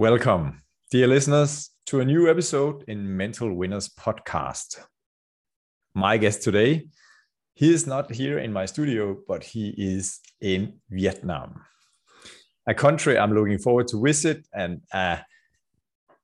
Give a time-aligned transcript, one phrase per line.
[0.00, 4.80] Welcome, dear listeners, to a new episode in Mental Winners podcast.
[5.92, 6.86] My guest today,
[7.52, 11.60] he is not here in my studio, but he is in Vietnam,
[12.66, 15.18] a country I'm looking forward to visit and a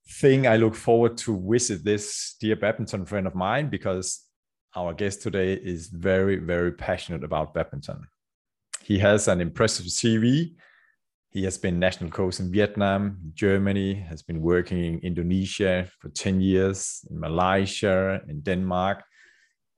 [0.09, 4.25] thing I look forward to visit this dear badminton friend of mine because
[4.75, 8.07] our guest today is very, very passionate about badminton.
[8.83, 10.55] He has an impressive CV.
[11.31, 16.41] He has been national coach in Vietnam, Germany, has been working in Indonesia for 10
[16.41, 19.03] years, in Malaysia, in Denmark.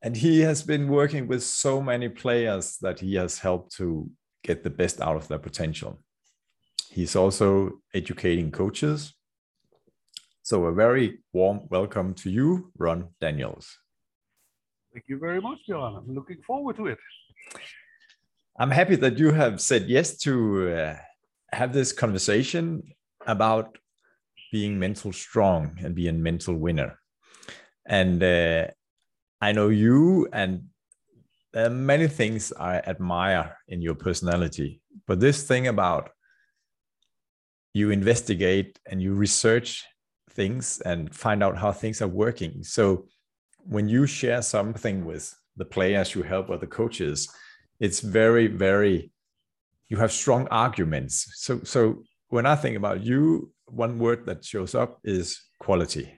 [0.03, 4.09] And he has been working with so many players that he has helped to
[4.45, 6.01] get the best out of their potential.
[6.91, 9.15] He's also educating coaches.
[10.43, 13.79] So, a very warm welcome to you, Ron Daniels.
[14.93, 15.97] Thank you very much, Johan.
[15.97, 16.99] I'm looking forward to it.
[18.59, 20.97] I'm happy that you have said yes to uh,
[21.53, 22.83] have this conversation
[23.27, 23.79] about
[24.53, 26.99] being mental strong and being a mental winner.
[27.87, 28.69] And uh,
[29.41, 30.65] I know you, and
[31.53, 34.81] there are many things I admire in your personality.
[35.07, 36.11] But this thing about
[37.73, 39.85] you investigate and you research
[40.31, 42.63] things and find out how things are working.
[42.63, 43.07] So
[43.59, 47.29] when you share something with the players you help or the coaches,
[47.81, 49.13] it's very, very
[49.89, 51.27] you have strong arguments.
[51.37, 56.15] So so when I think about you, one word that shows up is quality.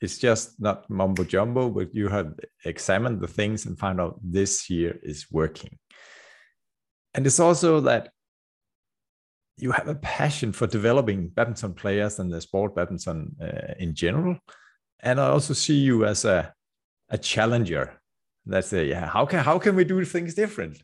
[0.00, 2.32] It's just not mumbo jumbo, but you have
[2.64, 5.78] examined the things and found out this here is working.
[7.12, 8.10] And it's also that
[9.58, 14.38] you have a passion for developing badminton players and the sport badminton uh, in general.
[15.00, 16.54] And I also see you as a,
[17.10, 18.00] a challenger.
[18.46, 20.82] That's a, yeah, how can how can we do things different?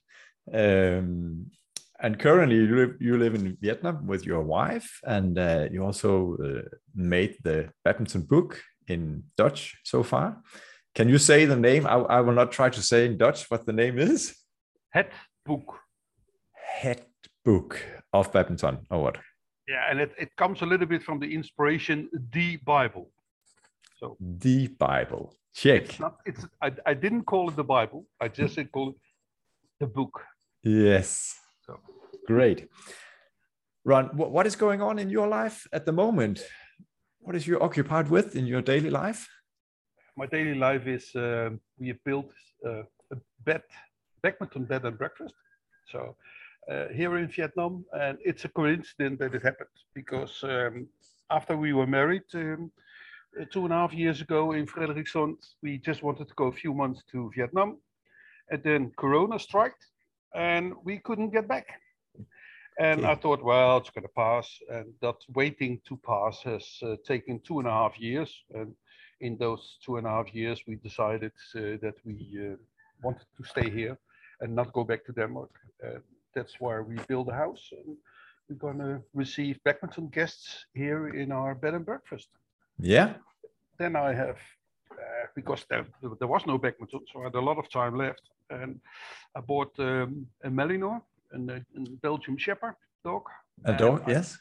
[0.52, 1.46] Um,
[2.00, 6.36] and currently you live, you live in Vietnam with your wife, and uh, you also
[6.36, 10.42] uh, made the badminton book in Dutch so far.
[10.94, 11.86] Can you say the name?
[11.86, 14.34] I, I will not try to say in Dutch what the name is.
[14.90, 15.12] Het
[15.44, 15.78] boek.
[16.52, 17.06] Het
[17.44, 17.78] book
[18.12, 19.18] of badminton, or what?
[19.68, 23.10] Yeah, and it, it comes a little bit from the inspiration, the Bible.
[23.98, 25.34] So the Bible.
[25.54, 25.84] Check.
[25.84, 28.06] It's not, it's I, I didn't call it the Bible.
[28.20, 28.96] I just said call it
[29.80, 30.22] the book.
[30.62, 31.34] Yes.
[31.66, 31.80] So
[32.26, 32.68] great.
[33.84, 36.44] Ron, what is going on in your life at the moment?
[37.20, 39.28] What is you occupied with in your daily life?
[40.16, 42.32] My daily life is uh, we have built
[42.64, 42.82] uh,
[43.12, 43.62] a bed,
[44.22, 45.34] badminton bed and breakfast.
[45.92, 46.16] So
[46.70, 50.88] uh, here in Vietnam, and it's a coincidence that it happened because um,
[51.30, 52.70] after we were married um,
[53.52, 56.74] two and a half years ago in Frederikssund, we just wanted to go a few
[56.74, 57.78] months to Vietnam,
[58.50, 59.74] and then Corona struck,
[60.36, 61.66] and we couldn't get back.
[62.78, 63.10] And okay.
[63.10, 64.48] I thought, well, it's going to pass.
[64.70, 68.30] And that waiting to pass has uh, taken two and a half years.
[68.54, 68.74] And
[69.20, 72.56] in those two and a half years, we decided uh, that we uh,
[73.02, 73.96] wanted to stay here
[74.40, 75.50] and not go back to Denmark.
[76.34, 77.72] that's why we built a house.
[77.72, 77.96] And
[78.48, 82.28] we're going to receive badminton guests here in our bed and breakfast.
[82.78, 83.14] Yeah.
[83.78, 84.36] Then I have,
[84.92, 85.86] uh, because there,
[86.18, 88.80] there was no badminton, so I had a lot of time left and
[89.34, 91.00] I bought um, a Malinois,
[91.32, 91.62] a, a
[92.02, 93.22] Belgian Shepherd dog.
[93.64, 94.38] A dog, I, yes.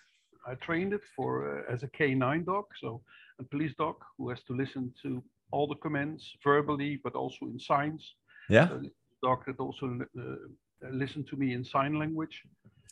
[0.48, 1.30] I trained it for
[1.70, 3.02] uh, as a K9 dog, so
[3.40, 7.60] a police dog who has to listen to all the commands verbally, but also in
[7.60, 8.16] signs.
[8.50, 8.68] Yeah.
[8.68, 8.82] So
[9.24, 12.44] dog that also uh, listened to me in sign language.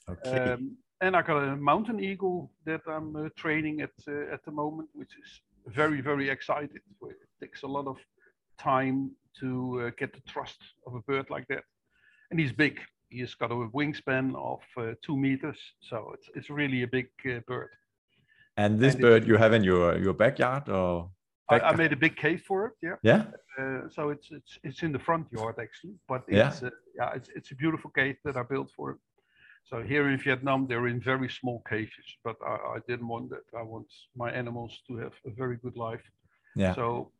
[0.09, 0.51] Okay.
[0.51, 4.51] Um, and I got a mountain eagle that I'm uh, training at uh, at the
[4.51, 5.29] moment, which is
[5.67, 6.81] very very excited.
[7.01, 7.97] It takes a lot of
[8.63, 11.63] time to uh, get the trust of a bird like that.
[12.31, 12.79] And he's big.
[13.09, 17.39] He's got a wingspan of uh, two meters, so it's it's really a big uh,
[17.47, 17.69] bird.
[18.57, 21.11] And this and bird you have in your your backyard, or
[21.49, 22.73] I, I, made a big cave for it.
[22.81, 22.95] Yeah.
[23.03, 23.23] Yeah.
[23.59, 27.13] Uh, so it's it's it's in the front yard actually, but it's yeah, uh, yeah
[27.13, 28.97] it's it's a beautiful cave that I built for it.
[29.65, 33.45] So here in Vietnam, they're in very small cages, but I, I didn't want that.
[33.57, 36.03] I want my animals to have a very good life.
[36.55, 36.75] Yeah.
[36.75, 37.11] So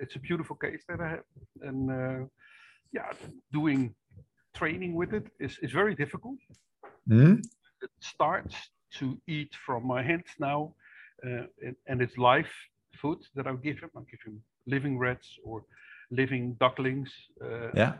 [0.00, 1.24] it's a beautiful case that I have,
[1.62, 2.26] and uh,
[2.92, 3.10] yeah,
[3.52, 3.94] doing
[4.54, 6.38] training with it is, is very difficult.
[7.08, 7.38] Mm.
[7.82, 8.54] It starts
[8.98, 10.74] to eat from my hands now,
[11.24, 12.50] uh, and, and, it's live
[13.00, 13.90] food that I give him.
[13.96, 15.64] I give him living rats or
[16.10, 17.10] living ducklings.
[17.42, 17.94] Uh, yeah.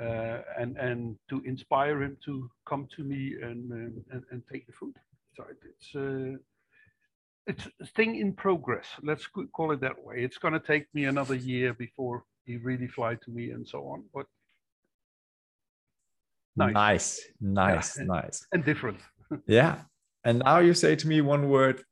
[0.00, 3.72] Uh, and and to inspire him to come to me and
[4.12, 4.94] and, and take the food.
[5.36, 6.38] So it's uh,
[7.48, 8.86] it's a thing in progress.
[9.02, 10.16] Let's call it that way.
[10.18, 13.88] It's going to take me another year before he really fly to me and so
[13.88, 14.04] on.
[14.14, 14.26] But
[16.56, 18.46] nice, nice, nice, yeah, nice.
[18.52, 18.98] and different.
[19.46, 19.80] yeah.
[20.24, 21.82] And now you say to me one word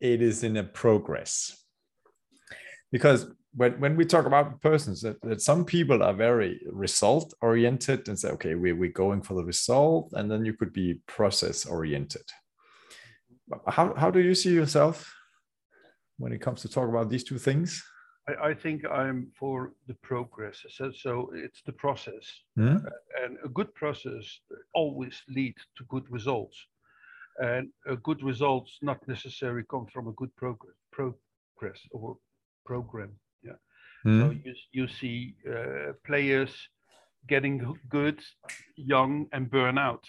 [0.00, 1.64] it is in a progress
[2.92, 8.06] because when, when we talk about persons that, that some people are very result oriented
[8.06, 11.64] and say okay we, we're going for the result and then you could be process
[11.64, 12.30] oriented
[13.68, 15.14] how, how do you see yourself
[16.18, 17.84] when it comes to talk about these two things
[18.28, 22.24] I, I think i'm for the progress so, so it's the process
[22.56, 22.78] Hmm?
[23.22, 24.24] and a good process
[24.74, 26.56] always lead to good results
[27.38, 32.16] and a good results not necessarily come from a good progress progress or
[32.64, 33.12] program
[34.06, 34.20] Hmm?
[34.20, 36.52] So you, you see uh, players
[37.28, 38.20] getting good,
[38.76, 40.04] young, and burn out.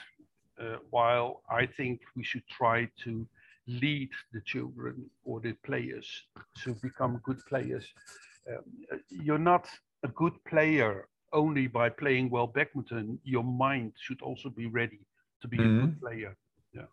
[0.60, 3.28] Uh, while I think we should try to
[3.68, 6.08] lead the children or the players
[6.64, 7.86] to become good players.
[8.50, 8.64] Um,
[9.10, 9.68] you're not
[10.04, 13.20] a good player only by playing well badminton.
[13.24, 15.00] Your mind should also be ready
[15.42, 16.36] to be a good player.
[16.74, 16.90] Yeah.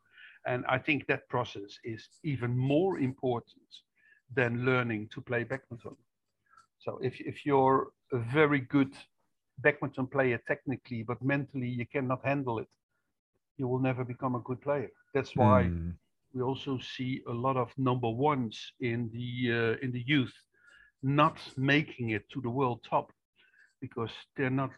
[0.47, 3.71] And I think that process is even more important
[4.35, 5.97] than learning to play badminton.
[6.79, 8.93] So if, if you're a very good
[9.59, 12.69] badminton player technically, but mentally you cannot handle it,
[13.59, 14.91] you will never become a good player.
[15.15, 15.91] That's why Hmm.
[16.35, 19.29] we also see a lot of number ones in the
[19.59, 20.35] uh, in the youth
[21.03, 23.13] not making it to the world top
[23.81, 24.71] because they're not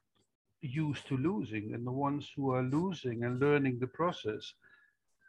[0.61, 4.55] used to losing, and the ones who are losing and learning the process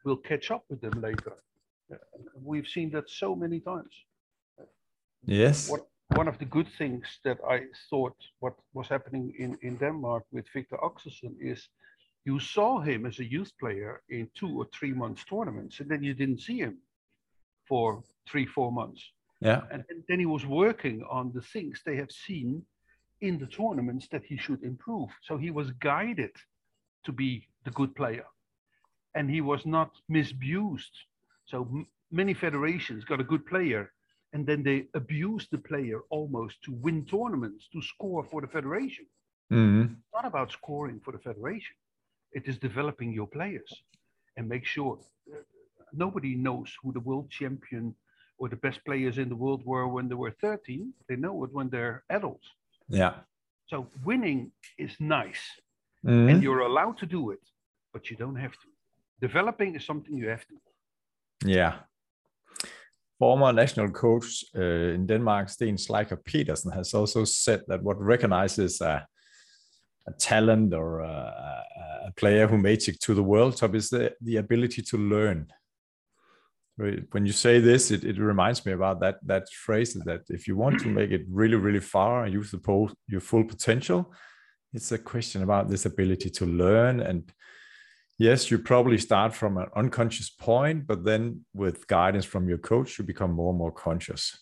[0.06, 1.34] will catch up with them later.
[2.44, 3.94] We've seen that so many times
[5.26, 5.82] yes what
[6.16, 7.60] one of the good things that I
[7.90, 11.70] thought what was happening in, in Denmark with Viktor Axelsen is
[12.28, 16.02] you saw him as a youth player in two or three months tournaments, and then
[16.08, 16.76] you didn't see him
[17.70, 19.02] for three, four months.
[19.50, 22.50] yeah And, and then he was working on the things they have seen
[23.28, 25.10] in the tournaments that he should improve.
[25.28, 26.36] So he was guided
[27.06, 27.30] to be
[27.66, 28.28] the good player.
[29.18, 30.96] And he was not misused.
[31.52, 31.88] So m-
[32.22, 33.84] many federations got a good player
[34.34, 39.06] and then they abuse the player almost to win tournaments, to score for the federation.
[39.54, 39.82] Hmm.
[39.82, 41.76] It's not about scoring for the federation.
[42.32, 43.72] It is developing your players
[44.38, 45.00] and make sure
[45.34, 45.38] uh,
[45.94, 47.96] nobody knows who the world champion
[48.38, 50.94] or the best players in the world were when they were 13.
[51.08, 52.48] They know it when they're adults.
[52.90, 53.14] yeah
[53.70, 55.62] So winning is nice
[56.04, 56.30] Hmm.
[56.30, 57.40] and you're allowed to do it,
[57.94, 58.68] but you don't have to.
[59.28, 60.56] Developing is something you have to.
[61.46, 61.74] Yeah.
[63.20, 68.82] Former national coach uh, in Denmark, Steen Schleicher Petersen, has also said that what recognizes
[68.82, 69.08] a,
[70.08, 71.64] a talent or a, a-
[72.16, 75.46] player who makes it to the world top is the, the ability to learn.
[76.78, 80.56] When you say this, it, it reminds me about that that phrase that if you
[80.56, 84.14] want to make it really, really far and use the po- your full potential,
[84.74, 87.32] it's a question about this ability to learn and
[88.18, 92.98] yes, you probably start from an unconscious point, but then with guidance from your coach,
[92.98, 94.38] you become more and more conscious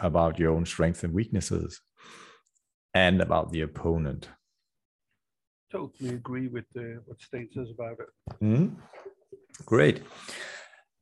[0.00, 1.80] about your own strengths and weaknesses
[2.94, 4.28] and about the opponent.
[5.74, 8.10] Totally agree with uh, what Steen says about it.
[8.40, 8.76] Mhm.
[9.66, 10.02] Great.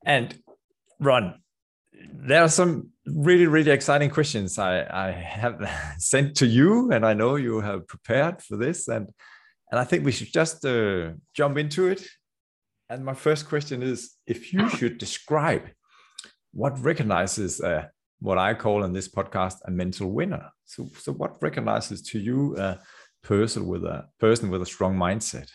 [0.03, 0.35] And
[0.99, 1.25] Ron,
[2.11, 4.73] there are some really, really exciting questions I,
[5.07, 5.57] I have
[5.99, 8.87] sent to you, and I know you have prepared for this.
[8.87, 9.09] And
[9.71, 12.01] and I think we should just uh, jump into it.
[12.89, 15.65] And my first question is if you should describe
[16.51, 17.85] what recognizes uh,
[18.19, 20.49] what I call in this podcast a mental winner.
[20.65, 22.79] So, so what recognizes to you a
[23.23, 25.49] person with a person with a strong mindset,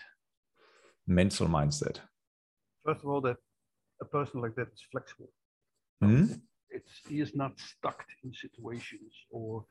[1.06, 1.98] mental mindset?
[2.84, 3.36] First of all, that
[4.00, 5.30] a person like that is flexible.
[6.02, 6.40] Mhm.
[6.70, 9.64] It's he is not stuck in situations or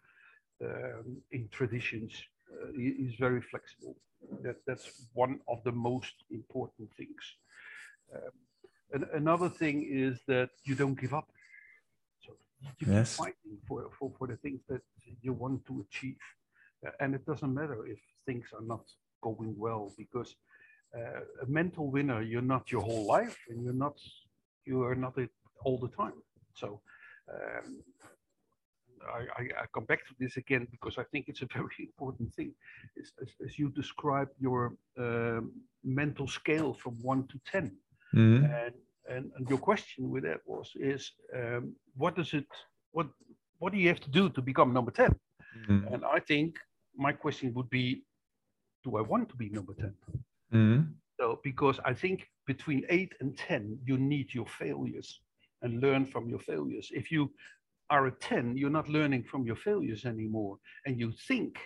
[0.61, 2.11] um, in traditions.
[2.51, 3.95] Uh, he, he's very flexible.
[4.43, 7.21] That that's one of the most important things.
[8.15, 8.31] Um,
[8.93, 11.29] and another thing is that you don't give up.
[12.25, 13.15] So you keep Yes.
[13.17, 14.81] fighting for, for for the things that
[15.21, 16.17] you want to achieve,
[16.99, 18.83] and it doesn't matter if things are not
[19.21, 20.35] going well because
[20.97, 23.97] uh, a mental winner you're not your whole life and you're not
[24.65, 25.29] you are not it
[25.63, 26.19] all the time
[26.53, 26.81] so
[27.33, 27.83] um,
[29.13, 32.33] I, I, I come back to this again because I think it's a very important
[32.33, 32.53] thing.
[32.95, 35.51] Is, as, as you describe your um,
[35.83, 37.71] mental scale from one to ten,
[38.15, 38.49] Mhm.
[38.63, 38.73] and,
[39.09, 42.47] and and your question with that was is um, what does it
[42.91, 43.07] what
[43.59, 45.13] what do you have to do to become number ten?
[45.65, 45.93] Mhm.
[45.93, 46.57] And I think
[46.95, 48.03] my question would be,
[48.83, 49.95] do I want to be number ten?
[50.51, 50.95] Mhm.
[51.19, 55.21] So, because I think between eight and 10, you need your failures
[55.61, 56.91] and learn from your failures.
[56.93, 57.33] If you
[57.89, 60.57] are a 10, you're not learning from your failures anymore.
[60.85, 61.57] And you think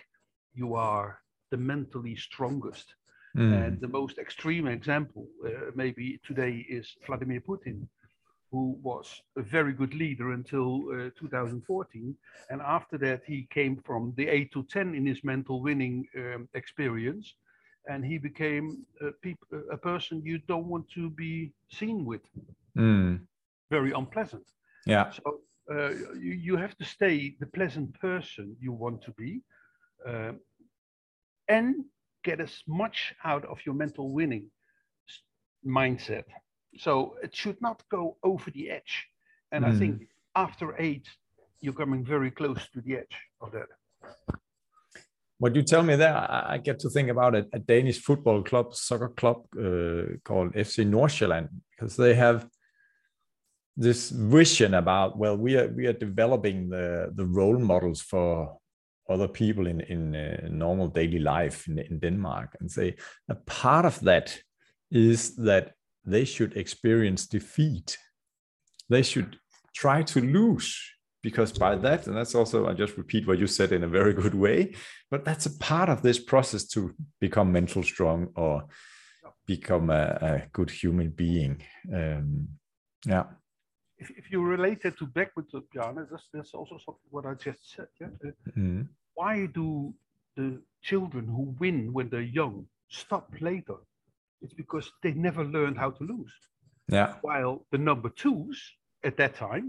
[0.54, 1.18] you are
[1.50, 2.94] the mentally strongest.
[3.34, 3.52] Mhm.
[3.52, 7.88] And the most extreme example, uh, maybe today, is Vladimir Putin.
[8.52, 12.14] Who was a very good leader until uh, 2014.
[12.50, 16.48] And after that, he came from the 8 to 10 in his mental winning um,
[16.54, 17.34] experience.
[17.88, 22.22] And he became a, peop- a person you don't want to be seen with.
[22.78, 23.20] Mm.
[23.70, 24.44] Very unpleasant.
[24.86, 25.10] Yeah.
[25.10, 25.40] So
[25.72, 25.90] uh,
[26.20, 29.40] you, you have to stay the pleasant person you want to be
[30.06, 30.40] um,
[31.48, 31.84] and
[32.24, 34.50] get as much out of your mental winning
[35.66, 36.24] mindset.
[36.78, 39.06] So it should not go over the edge.
[39.50, 41.06] And I think after eight,
[41.60, 43.68] you're coming very close to the edge of that.
[45.38, 48.74] What you tell me there, I get to think about a, a Danish football club,
[48.74, 52.48] soccer club uh, called FC Nordsjælland, because they have
[53.76, 58.56] this vision about well, we are we are developing the the role models for
[59.08, 62.94] other people in in uh, normal daily life in, in Denmark, and say
[63.28, 64.38] a part of that
[64.90, 65.72] is that
[66.04, 67.98] they should experience defeat.
[68.88, 69.38] They should
[69.74, 70.78] try to lose
[71.22, 74.12] because by that, and that's also, I just repeat what you said in a very
[74.12, 74.74] good way,
[75.10, 78.64] but that's a part of this process to become mental strong or
[79.46, 81.62] become a, a good human being.
[81.94, 82.48] Um,
[83.06, 83.24] yeah.
[83.98, 87.72] If, if you relate it to badminton, Bjarne, that's, that's also something what I just
[87.72, 87.86] said.
[88.00, 88.08] Yeah?
[88.24, 88.88] Uh, Mm.
[89.14, 89.94] Why do
[90.36, 93.76] the children who win when they're young stop later?
[94.42, 96.32] It's because they never learned how to lose.
[96.88, 97.14] Yeah.
[97.22, 98.58] while the number twos
[99.08, 99.66] at that time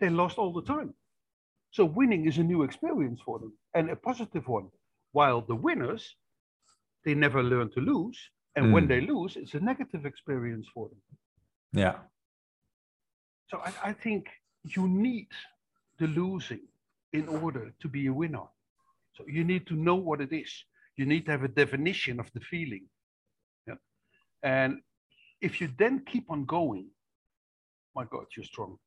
[0.00, 0.94] they lost all the time
[1.76, 4.68] so winning is a new experience for them and a positive one
[5.18, 6.04] while the winners
[7.04, 8.18] they never learn to lose
[8.56, 8.88] and when Mm.
[8.92, 11.02] they lose it's a negative experience for them
[11.82, 11.98] Yeah.
[13.50, 14.22] so I, I think
[14.76, 15.28] you need
[16.00, 16.64] the losing
[17.18, 18.46] in order to be a winner
[19.16, 20.52] so you need to know what it is
[20.98, 22.84] you need to have a definition of the feeling
[24.44, 24.80] and
[25.40, 26.86] if you then keep on going
[27.96, 28.78] my god you're strong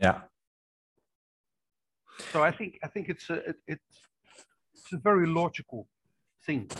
[0.00, 0.20] Yeah.
[2.32, 3.98] So I think I think it's a it, it's
[4.74, 5.88] it's a very logical
[6.46, 6.70] thing.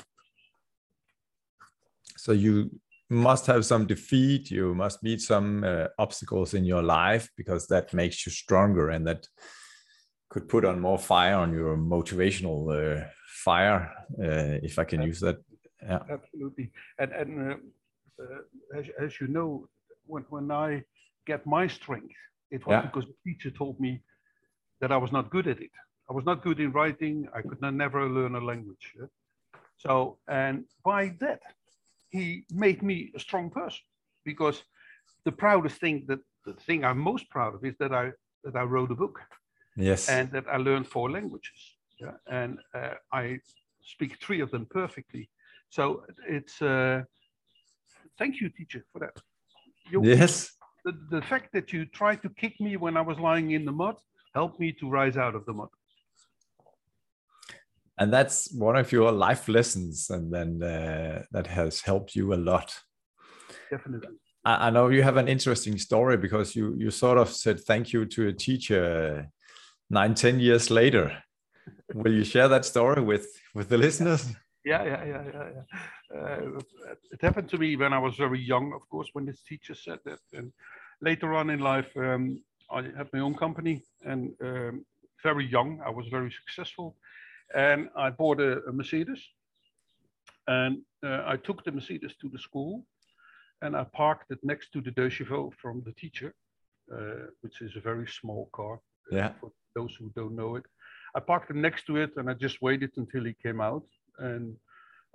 [2.17, 2.71] So you
[3.09, 4.51] must have some defeat.
[4.51, 9.07] You must meet some uh, obstacles in your life because that makes you stronger and
[9.07, 9.27] that
[10.29, 13.07] could put on more fire on your motivational uh,
[13.45, 15.39] fire, uh, if I can use that.
[15.83, 16.01] Yeah.
[16.11, 16.71] Absolutely.
[16.99, 17.57] And and uh,
[18.79, 19.69] as as you know,
[20.07, 20.85] when when I
[21.27, 22.15] get my strength,
[22.51, 22.83] it was Yeah.
[22.87, 24.03] because the teacher told me
[24.81, 25.73] that I was not good at it.
[26.11, 27.29] I was not good in writing.
[27.39, 28.87] I could not, never learn a language.
[29.77, 31.43] So and by that,
[32.11, 33.85] he made me a strong person
[34.25, 34.65] because
[35.25, 38.13] the proudest thing that the thing I'm most proud of is that I
[38.45, 39.21] that I wrote a book.
[39.77, 40.09] Yes.
[40.09, 41.77] and that I learned four languages.
[42.01, 43.39] Yeah, and uh, I
[43.83, 45.31] speak three of them perfectly.
[45.69, 47.03] So it's uh,
[48.21, 49.17] thank you, teacher, for that.
[49.91, 50.53] Yes.
[50.85, 53.73] the, the fact that you tried to kick me when I was lying in the
[53.73, 53.97] mud
[54.35, 55.69] helped me to rise out of the mud.
[57.99, 62.41] And that's one of your life lessons, and then uh, that has helped you a
[62.51, 62.69] lot.
[63.71, 64.15] Definitely.
[64.45, 67.93] I, I know you have an interesting story because you you sort of said thank
[67.93, 69.29] you to a teacher
[69.91, 71.07] nine ten years later.
[71.93, 74.23] Will you share that story with with the listeners?
[74.65, 75.49] Yeah, yeah, yeah, yeah.
[75.57, 76.19] yeah.
[76.21, 76.61] Uh,
[77.11, 80.01] it happened to me when I was very young, of course, when this teacher said
[80.05, 80.19] that.
[80.33, 80.53] And
[81.01, 84.85] later on in life, um, I had my own company, and um,
[85.23, 86.97] very young, I was very successful,
[87.55, 89.23] and I bought a, a Mercedes,
[90.47, 92.85] and uh, I took the Mercedes to the school,
[93.63, 96.35] and I parked it next to the deux chevaux from the teacher,
[96.93, 98.75] uh, which is a very small car.
[99.13, 99.33] uh, Yeah.
[99.41, 100.65] For those who don't know it,
[101.15, 103.85] I parked it next to it, and I just waited until he came out,
[104.19, 104.57] and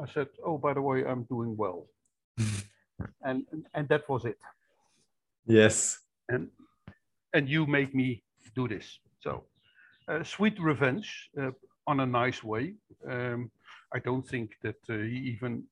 [0.01, 1.87] I said, "Oh, by the way, I'm doing well,"
[3.23, 4.37] and, and and that was it.
[5.45, 5.99] Yes.
[6.29, 6.49] And
[7.33, 8.23] and you made me
[8.55, 8.99] do this.
[9.21, 9.43] So,
[10.07, 11.51] uh, sweet revenge uh,
[11.87, 12.75] on a nice way.
[13.09, 13.51] Um,
[13.93, 15.63] I don't think that uh, he even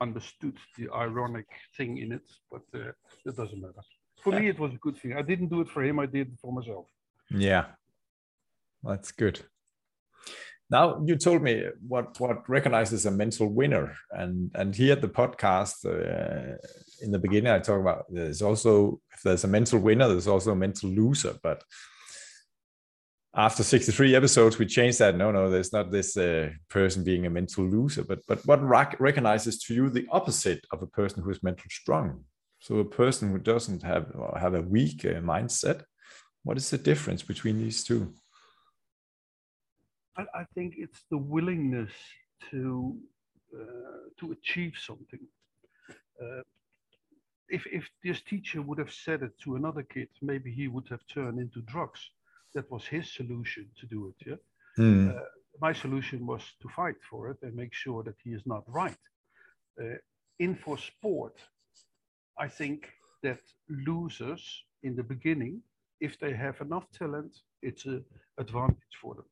[0.00, 1.46] understood the ironic
[1.76, 2.92] thing in it, but uh,
[3.26, 3.82] it doesn't matter.
[4.22, 5.14] For me, it was a good thing.
[5.14, 5.98] I didn't do it for him.
[5.98, 6.86] I did it for myself.
[7.30, 7.66] Yeah.
[8.82, 9.40] That's good.
[10.70, 15.08] Now you told me what what recognizes a mental winner, and and here at the
[15.08, 16.56] podcast uh,
[17.00, 20.52] in the beginning I talk about there's also if there's a mental winner, there's also
[20.52, 21.34] a mental loser.
[21.42, 21.62] But
[23.34, 25.16] after 63 episodes, we changed that.
[25.16, 28.04] No, no, there's not this uh, person being a mental loser.
[28.04, 31.70] But but what rec- recognizes to you the opposite of a person who is mental
[31.70, 32.24] strong?
[32.60, 35.84] So a person who doesn't have have a weak uh, mindset.
[36.42, 38.12] What is the difference between these two?
[40.18, 41.92] I, I think it's the willingness
[42.50, 42.96] to
[43.54, 45.20] uh, to achieve something.
[46.20, 46.42] Uh,
[47.48, 51.06] if if this teacher would have said it to another kid, maybe he would have
[51.06, 52.00] turned into drugs.
[52.54, 54.26] That was his solution to do it.
[54.28, 54.84] Yeah.
[54.84, 55.16] Mm.
[55.16, 55.20] Uh,
[55.60, 59.02] my solution was to fight for it and make sure that he is not right.
[59.80, 59.96] Uh,
[60.38, 61.36] in for sport,
[62.38, 62.88] I think
[63.22, 65.62] that losers in the beginning,
[66.00, 67.32] if they have enough talent,
[67.62, 68.04] it's an
[68.38, 69.24] advantage for them.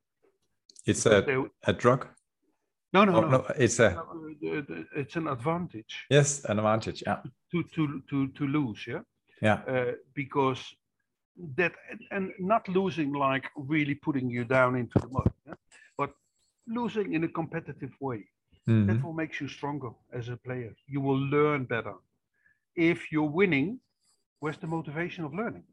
[0.87, 2.07] It's a, they- a drug.
[2.93, 3.27] no, no, Oh, no.
[3.29, 3.89] no, it's a
[4.95, 7.03] It's an advantage yes, an advantage.
[7.07, 9.01] Yeah, to to to to lose, yeah.
[9.41, 10.61] yeah, uh, because
[11.57, 11.73] that
[12.11, 15.55] and- not losing like really putting you down into the mud, yeah?
[15.97, 16.11] but
[16.65, 18.21] losing in a competitive way.
[18.67, 18.85] Mhm.
[18.87, 20.73] That will make you stronger as a player.
[20.93, 21.95] You will learn better.
[22.75, 23.79] If you're winning,
[24.41, 25.63] where's the motivation of learning?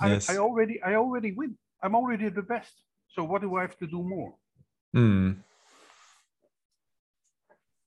[0.00, 0.28] I, Yes.
[0.30, 1.58] I already I already win.
[1.82, 2.83] I'm already the best.
[3.14, 4.34] So what do I have to do more?
[4.96, 5.36] Mm.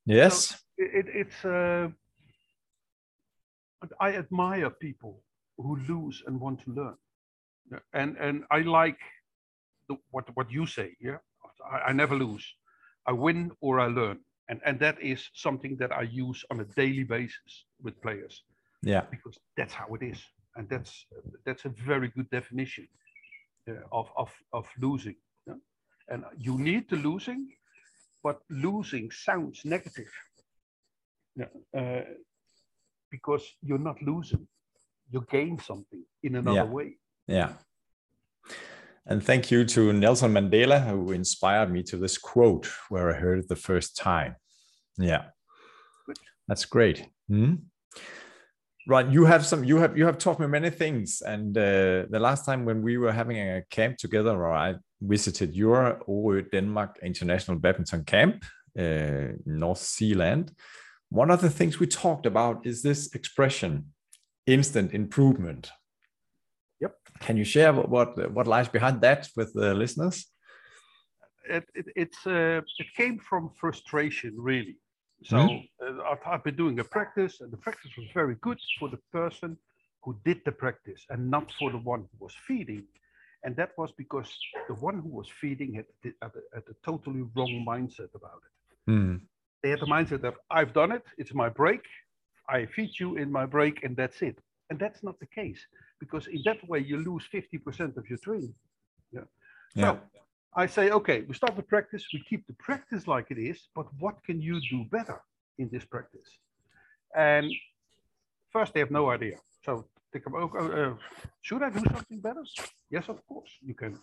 [0.05, 0.53] Yes.
[0.77, 1.89] it, it, it's uh,
[3.99, 5.23] I admire people
[5.57, 6.95] who lose and want to learn,
[7.93, 8.99] and and I like
[9.89, 10.95] the, what what you say.
[11.01, 11.17] Yeah,
[11.71, 12.45] I, I never lose.
[13.05, 14.19] I win or I learn,
[14.49, 18.43] and and that is something that I use on a daily basis with players
[18.83, 19.03] Yeah.
[19.11, 20.19] because that's how it is,
[20.55, 21.05] and that's
[21.45, 22.87] that's a very good definition
[23.91, 25.15] of of of losing.
[25.47, 25.55] yeah.
[26.09, 27.47] And you need the losing,
[28.23, 30.11] but losing sounds negative.
[31.35, 32.03] Yeah, uh,
[33.11, 34.47] because you're not losing,
[35.11, 36.73] you gain something in another Yeah.
[36.73, 36.97] way.
[37.27, 37.53] Yeah.
[39.05, 43.39] And thank you to Nelson Mandela, who inspired me to this quote where I heard
[43.39, 44.35] it the first time.
[44.97, 45.29] Yeah.
[46.47, 47.09] That's great.
[47.29, 47.57] Mhm.
[48.87, 49.05] Right.
[49.05, 51.21] You have some, you have, you have taught me many things.
[51.21, 55.53] And uh, the last time when we were having a camp together, or I visited
[55.53, 58.45] your Orø Denmark International Badminton Camp,
[58.79, 60.53] uh, North Zealand,
[61.09, 63.87] one of the things we talked about is this expression,
[64.45, 65.69] instant improvement.
[66.79, 66.95] Yep.
[67.19, 70.27] Can you share what what, what lies behind that with the listeners?
[71.49, 74.77] it, it it's uh, it came from frustration really
[75.23, 75.69] so Mhm.
[75.81, 79.57] uh, I've, been doing a practice and the practice was very good for the person
[80.03, 82.85] who did the practice and not for the one who was feeding.
[83.43, 84.29] And that was because
[84.67, 88.91] the one who was feeding had, had, a, had a totally wrong mindset about it.
[88.91, 89.21] Mm,
[89.63, 91.05] they had the mindset that i've done it.
[91.17, 91.83] It's my break.
[92.49, 94.37] I feed you in my break and that's it.
[94.69, 95.65] And that's not the case
[95.99, 98.55] because in that way you lose 50% of your training.
[99.11, 99.21] Yeah.
[99.75, 99.99] so
[100.57, 103.85] I say, okay, we start the practice, we keep the practice like it is, but
[103.99, 105.21] what can you do better
[105.59, 106.29] in this practice?
[107.15, 107.45] And
[108.51, 109.37] first, they have no idea.
[109.63, 110.95] So they come, oh, uh,
[111.43, 112.43] should I do something better?
[112.89, 113.51] Yes, of course.
[113.61, 113.99] You can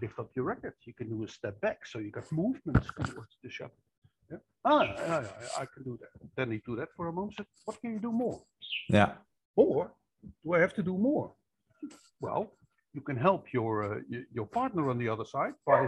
[0.00, 0.74] lift up your racket.
[0.84, 3.82] You can do a step back, so you got movements towards the shuttle.
[4.30, 4.38] Yeah.
[4.64, 6.10] Ah, yeah, yeah, I can do that.
[6.36, 7.34] Then he do that for a moment.
[7.36, 8.40] Said, what can you do more?
[8.88, 9.12] yeah.
[9.56, 9.90] More?
[10.44, 11.32] Do I have to do more?
[12.20, 12.52] Well,
[12.96, 14.00] you can help your uh,
[14.38, 15.80] your partner on the other side by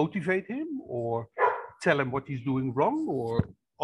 [0.00, 1.28] motivate him or
[1.84, 3.30] tell him what he's doing wrong or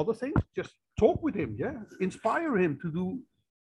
[0.00, 0.40] other things.
[0.60, 1.76] Just talk with him, yeah.
[2.00, 3.04] Inspire him to do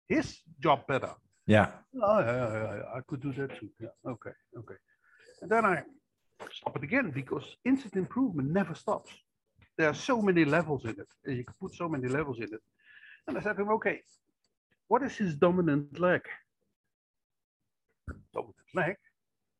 [0.08, 0.26] his
[0.66, 1.12] job better.
[1.46, 1.68] Yeah.
[2.00, 3.68] Oh, yeah, yeah, I could do that too.
[3.80, 4.12] Yeah.
[4.14, 4.34] Okay.
[4.60, 4.78] Okay.
[5.40, 5.82] And then I
[6.58, 9.10] stop it again because instant improvement never stops.
[9.76, 11.10] There are so many levels in it.
[11.24, 12.62] and You can put so many levels in it.
[13.26, 14.00] And I said to him, okay,
[14.86, 16.22] what is his dominant leg?
[18.34, 18.96] Dominant leg?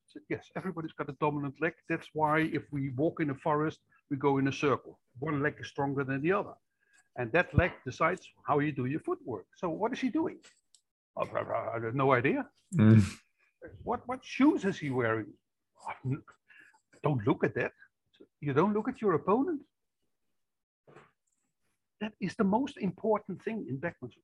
[0.09, 1.75] Said, yes, everybody's got a dominant leg.
[1.89, 4.99] That's why if we walk in a forest, we go in a circle.
[5.19, 6.55] One leg is stronger than the other.
[7.17, 9.47] And that leg decides how you do your footwork.
[9.57, 10.39] So what is he doing?
[11.17, 11.23] I
[11.77, 12.41] I have no idea.
[12.75, 13.03] Mm,
[13.85, 15.31] What what shoes is he wearing?
[15.87, 16.17] "Oh,
[17.03, 17.73] Don't look at that.
[18.41, 19.61] You don't look at your opponent.
[22.01, 24.23] That is the most important thing in badminton.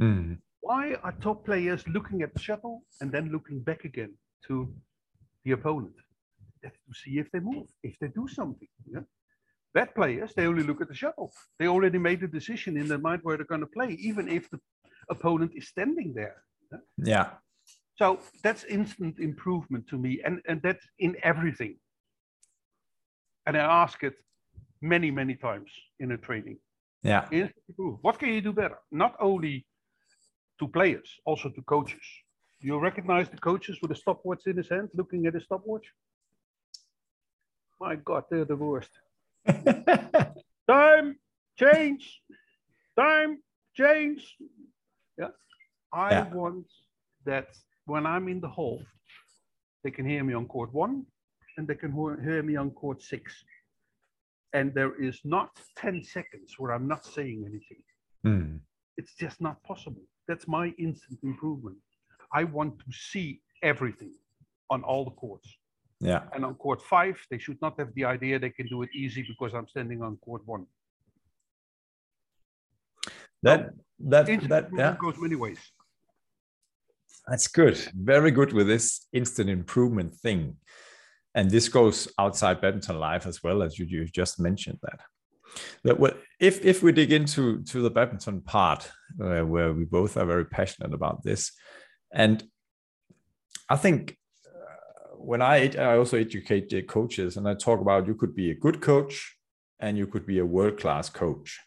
[0.00, 4.14] mm, Why are top players looking at the shuttle and then looking back again
[4.46, 4.72] to
[5.44, 5.94] the opponent?
[6.62, 8.68] That's to see if they move, if they do something.
[8.92, 9.00] Yeah?
[9.72, 11.32] Bad players, they only look at the shuttle.
[11.58, 14.50] They already made a decision in their mind where they're going to play, even if
[14.50, 14.58] the
[15.08, 16.42] opponent is standing there.
[16.98, 17.30] yeah.
[17.96, 21.76] So that's instant improvement to me, and, and that's in everything.
[23.46, 24.14] And I ask it
[24.80, 26.58] many, many times in a training.
[27.02, 27.28] Yeah.
[27.76, 28.78] What can you do better?
[28.90, 29.66] Not only
[30.60, 32.06] to players, also to coaches.
[32.60, 35.86] You recognize the coaches with a stopwatch in his hand, looking at a stopwatch?
[37.80, 38.90] My God, they're the worst.
[40.68, 41.16] Time,
[41.58, 42.22] change,
[42.96, 43.38] time,
[43.74, 44.36] change.
[45.18, 45.32] Yeah.
[45.92, 46.28] I Yeah.
[46.34, 46.66] want
[47.24, 47.48] that
[47.86, 48.80] when I'm in the hall,
[49.82, 51.06] they can hear me on court one
[51.56, 53.24] and they can hear hear me on court six.
[54.52, 57.82] And there is not 10 seconds where I'm not saying anything.
[58.26, 58.60] Mm,
[59.00, 60.04] It's just not possible.
[60.28, 61.78] That's my instant improvement.
[62.40, 63.28] I want to see
[63.72, 64.14] everything
[64.74, 65.48] on all the courts.
[66.10, 66.22] Yeah.
[66.34, 69.22] And on court five, they should not have the idea they can do it easy
[69.32, 70.64] because I'm standing on court one.
[73.42, 73.60] That
[74.12, 74.96] that Instant that yeah.
[75.04, 75.62] goes many ways.
[77.28, 77.76] That's good.
[77.94, 78.86] Very good with this
[79.20, 80.56] instant improvement thing.
[81.36, 85.00] And this goes outside badminton life as well as you, you just mentioned that.
[85.84, 88.90] But what, if if we dig into to the badminton part,
[89.22, 91.52] uh, where we both are very passionate about this,
[92.12, 92.42] and
[93.68, 98.14] I think uh, when I I also educate the coaches and I talk about you
[98.14, 99.36] could be a good coach
[99.78, 101.60] and you could be a world class coach,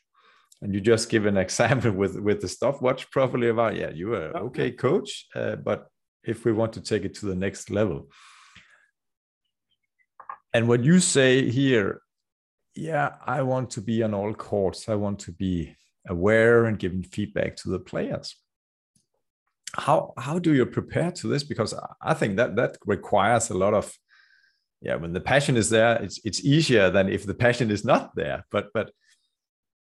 [0.62, 4.36] and you just give an example with with the stopwatch probably about yeah you are
[4.47, 5.88] okay coach, uh, but
[6.23, 8.07] if we want to take it to the next level,
[10.51, 12.02] and what you say here
[12.75, 14.89] yeah, I want to be on all courts.
[14.89, 15.75] I want to be
[16.07, 18.36] aware and giving feedback to the players.
[19.75, 21.43] How how do you prepare to this?
[21.43, 23.93] Because I- think that that requires a lot of
[24.81, 24.95] yeah.
[24.95, 28.45] When the passion is there, it's it's easier than if the passion is not there.
[28.51, 28.91] But but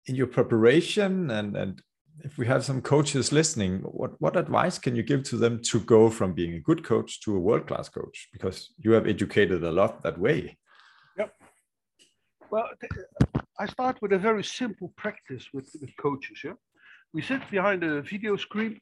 [0.07, 1.83] in your preparation and and
[2.25, 5.81] if we have some coaches listening, what what advice can you give to them to
[5.81, 8.29] go from being a good coach to a world class coach?
[8.33, 10.59] Because you have educated a lot that way.
[12.53, 12.69] Well,
[13.59, 16.43] I start with a very simple practice with, with coaches.
[16.45, 16.53] Yeah,
[17.15, 18.79] we sit behind a video screen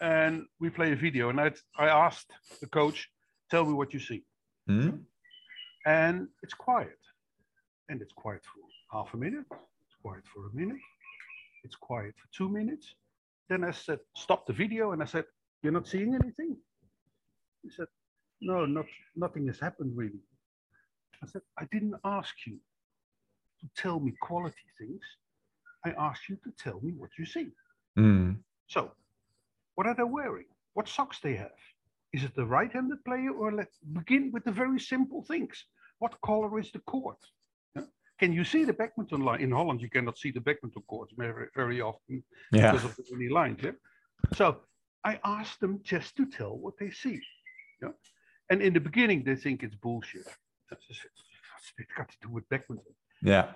[0.00, 1.28] and we play a video.
[1.28, 3.08] And I, I asked the coach,
[3.48, 4.24] "Tell me what you see,"
[4.66, 4.90] Hmm?
[5.86, 6.98] and it's quiet,
[7.88, 9.46] and it's quiet for half a minute.
[9.86, 10.82] It's quiet for a minute.
[11.62, 12.92] It's quiet for two minutes.
[13.48, 15.26] Then I said, "Stop the video," and I said,
[15.62, 16.56] "You're not seeing anything."
[17.62, 17.86] He said,
[18.40, 20.22] "No, not nothing has happened really."
[21.22, 22.58] I said, "I didn't ask you
[23.62, 25.02] to tell me quality things.
[25.84, 27.48] I asked you to tell me what you see.
[27.96, 28.32] Hmm.
[28.66, 28.92] So,
[29.74, 30.46] what are they wearing?
[30.74, 31.58] What socks they have?
[32.12, 35.64] Is it the right-handed player, or let's begin with the very simple things.
[35.98, 37.18] What color is the court?
[37.74, 37.82] Yeah.
[38.18, 39.40] Can you see the badminton line?
[39.40, 42.22] In Holland, you cannot see the badminton courts very, very often
[42.52, 42.72] Yeah.
[42.72, 43.60] because of the many lines.
[43.62, 43.72] Yeah.
[44.34, 44.60] So
[45.04, 47.20] I asked them just to tell what they see.
[47.82, 47.92] Yeah.
[48.50, 50.26] And in the beginning, they think it's bullshit.
[50.68, 51.00] That's just,
[51.78, 53.46] it's got to do with badminton Yeah.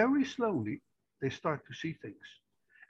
[0.00, 0.76] very slowly
[1.20, 2.26] they start to see things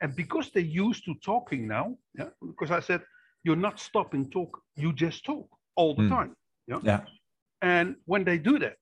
[0.01, 1.87] and because they're used to talking now
[2.19, 3.01] yeah because i said
[3.45, 5.47] you're not stopping talk you just talk
[5.79, 6.14] all the Mm.
[6.16, 6.33] time
[6.71, 7.01] yeah Yeah.
[7.75, 8.77] and when they do that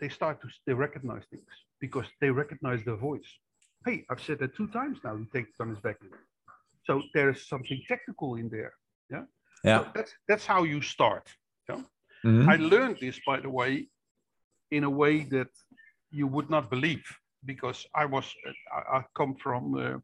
[0.00, 1.52] they start to they recognize things
[1.84, 3.30] because they recognize their voice
[3.86, 5.98] hey i've said that two times now he takes it on his back
[6.86, 8.72] so there's something technical in there
[9.14, 9.24] yeah
[9.68, 9.78] Yeah.
[9.78, 11.26] so that's that's how you start
[12.24, 12.48] Mhm.
[12.52, 13.72] I learned this, by the way,
[14.76, 15.50] in a way that
[16.10, 17.04] you would not believe,
[17.44, 18.26] because I was,
[18.72, 19.98] I, I come from uh,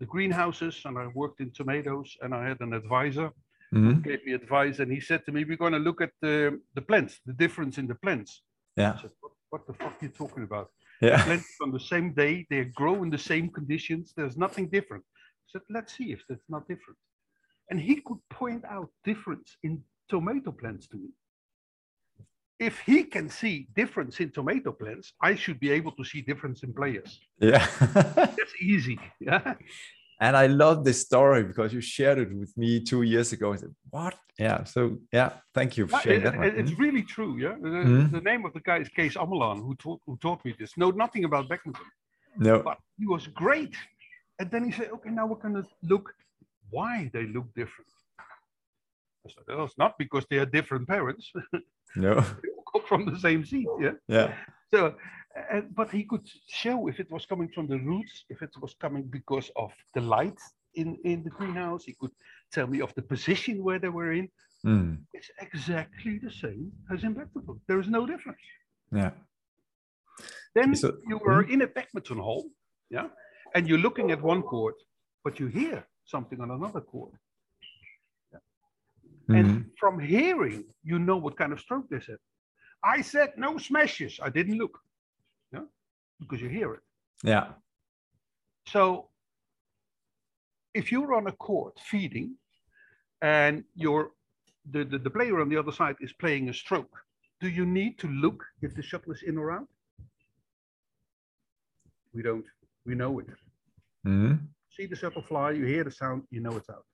[0.00, 3.30] the greenhouses and I worked in tomatoes and I had an advisor
[3.72, 4.02] who Mhm.
[4.02, 6.82] gave me advice and he said to me, we're going to look at the, the
[6.82, 8.42] plants, the difference in the plants.
[8.78, 8.96] I Yeah.
[9.02, 10.68] said, what, what the fuck are you talking about?
[11.00, 11.22] Yeah.
[11.24, 14.12] Plants on the same day, they grow in the same conditions.
[14.16, 15.04] There's nothing different.
[15.14, 16.98] I said, let's see if that's not different.
[17.70, 21.10] And he could point out difference in tomato plants to me.
[22.58, 26.62] If he can see difference in tomato plants, I should be able to see difference
[26.62, 27.20] in players.
[27.38, 27.66] Yeah.
[28.14, 28.98] That's easy.
[29.20, 29.54] Yeah.
[30.20, 33.52] and I love this story because you shared it with me two years ago.
[33.52, 34.14] I said, what?
[34.38, 34.64] Yeah.
[34.64, 36.44] So yeah, thank you for Yeah, sharing it- that.
[36.46, 37.36] it- it's really true.
[37.36, 37.56] Yeah.
[37.60, 38.10] The, Mhm.
[38.12, 40.76] the name of the guy is Kees Amelaan, who taught, who taught me this.
[40.78, 41.84] Know nothing about badminton,
[42.38, 42.62] no.
[42.62, 43.74] but he was great.
[44.38, 46.14] And then he said, okay, now we're going to look
[46.70, 47.90] why they look different.
[48.18, 51.30] I said, well, it's not because they are different parents.
[51.96, 52.14] No.
[52.14, 53.66] they all come from the same seed.
[53.80, 53.92] Yeah.
[54.08, 54.34] Yeah.
[54.72, 54.94] So,
[55.52, 58.74] uh, but he could show if it was coming from the roots, if it was
[58.80, 60.38] coming because of the light
[60.74, 61.84] in, in the greenhouse.
[61.84, 62.12] He could
[62.52, 64.28] tell me of the position where they were in.
[64.64, 64.98] Mm.
[65.12, 67.60] It's exactly the same as in badminton.
[67.68, 68.40] There is no difference.
[68.92, 69.10] Yeah.
[70.54, 72.46] Then So- you are in a badminton hall,
[72.90, 73.08] yeah,
[73.54, 74.76] and you're looking at one court,
[75.24, 77.12] but you hear something on another court.
[79.28, 79.38] Mhm.
[79.38, 82.18] And from hearing, you know what kind of stroke they said.
[82.82, 84.20] I said no smashes.
[84.22, 84.78] I didn't look,
[85.52, 85.66] yeah,
[86.20, 86.82] because you hear it.
[87.24, 87.54] Yeah.
[88.66, 89.10] So
[90.74, 92.36] if you're on a court feeding
[93.22, 94.12] and you're
[94.70, 96.96] the, the, the player on the other side is playing a stroke,
[97.40, 99.68] do you need to look if the shuttle is in or out?
[102.12, 102.46] We don't.
[102.84, 103.26] We know it.
[104.06, 104.46] Mhm.
[104.70, 106.86] See the shuttle fly, you hear the sound, you know it's out.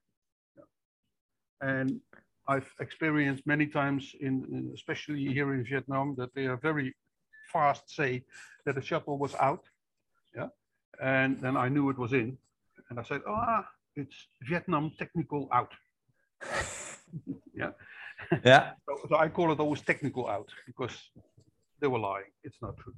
[1.62, 2.01] And
[2.48, 6.94] I've experienced many times in, in especially here in Vietnam that they are very
[7.53, 8.25] fast say
[8.66, 9.64] that the shuttle was out.
[10.37, 10.48] Yeah.
[11.01, 12.37] And then I knew it was in.
[12.90, 13.64] And I said, ah,
[13.96, 14.16] it's
[14.48, 15.72] Vietnam technical out.
[17.55, 17.70] yeah.
[18.44, 18.72] Yeah.
[18.87, 20.96] So, so I call it always technical out because
[21.81, 22.31] they were lying.
[22.44, 22.94] It's not true.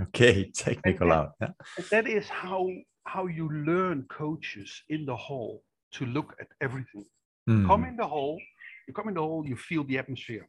[0.00, 1.32] Okay, technical then- out.
[1.40, 1.52] Yeah.
[1.90, 2.68] That is how
[3.04, 5.62] how you learn coaches in the hall
[5.92, 7.04] to look at everything.
[7.48, 7.66] Mm.
[7.66, 8.40] Come in the hall,
[8.86, 10.48] you come in the hall, you feel the atmosphere.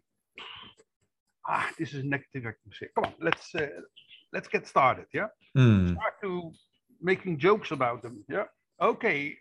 [1.47, 2.89] Ah, this is negative atmosphere.
[2.95, 3.67] Come on, let's uh,
[4.31, 5.05] let's get started.
[5.13, 5.27] Yeah,
[5.57, 5.93] Mm.
[5.93, 6.51] start to
[7.01, 8.23] making jokes about them.
[8.29, 8.45] Yeah,
[8.79, 9.37] okay.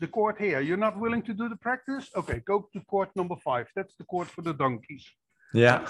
[0.00, 2.10] The court here, you're not willing to do the practice?
[2.16, 3.66] Okay, go to court number five.
[3.76, 5.06] That's the court for the donkeys.
[5.54, 5.86] Yeah.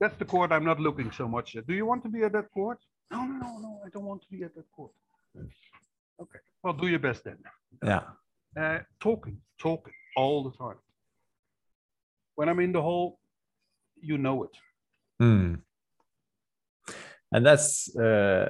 [0.00, 1.66] That's the court I'm not looking so much at.
[1.66, 2.78] Do you want to be at that court?
[3.10, 4.92] No, no, no, no, I don't want to be at that court.
[6.22, 7.38] Okay, well, do your best then.
[7.84, 8.02] Yeah.
[8.58, 10.76] Uh, talking, talking all the time.
[12.34, 13.18] When I'm in the hall,
[14.00, 14.56] you know it.
[15.22, 15.60] Mm.
[17.32, 18.48] And that's uh,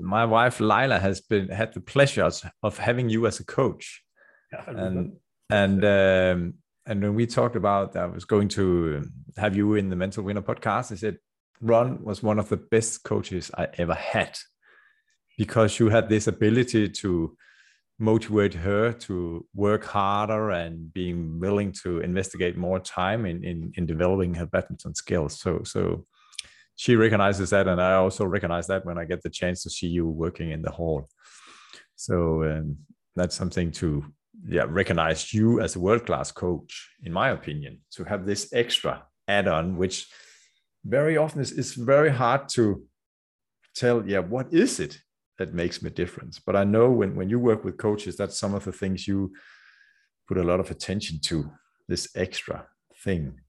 [0.00, 4.02] my wife Lila has been had the pleasures of having you as a coach.
[4.66, 5.12] and
[5.50, 6.54] and um,
[6.86, 10.42] and when we talked about I was going to have you in the Mental Winner
[10.42, 11.18] podcast, I said
[11.60, 14.38] Ron was one of the best coaches I ever had
[15.38, 17.36] because you had this ability to
[17.98, 23.86] motivate her to work harder and being willing to investigate more time in in, in
[23.86, 25.40] developing her badminton skills.
[25.40, 26.06] So so
[26.76, 29.88] she recognizes that, and I also recognize that when I get the chance to see
[29.88, 31.08] you working in the hall.
[31.96, 32.76] So um,
[33.16, 34.04] that's something to
[34.46, 39.02] yeah recognize you as a world class coach, in my opinion, to have this extra
[39.26, 40.06] add on, which
[40.84, 42.84] very often is, is very hard to
[43.74, 44.08] tell.
[44.08, 45.00] Yeah, what is it
[45.38, 46.38] that makes me difference?
[46.38, 49.32] But I know when when you work with coaches, that's some of the things you
[50.26, 51.50] put a lot of attention to.
[51.88, 52.66] This extra
[53.04, 53.40] thing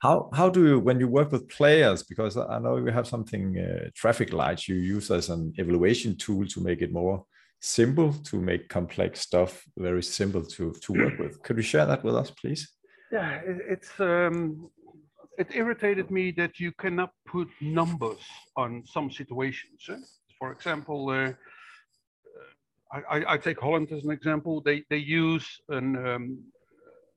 [0.00, 3.58] how how do you when you work with players because i know you have something
[3.58, 7.24] uh, traffic lights you use as an evaluation tool to make it more
[7.60, 12.04] simple to make complex stuff very simple to to work with could you share that
[12.04, 12.68] with us please
[13.12, 13.40] Yeah,
[13.74, 14.70] it's um,
[15.38, 18.24] it irritated me that you cannot put numbers
[18.56, 19.80] on some situations.
[19.88, 20.02] eh?
[20.38, 21.32] For example, uh,
[22.92, 24.60] I, I, I take Holland as an example.
[24.64, 26.38] They they use a um,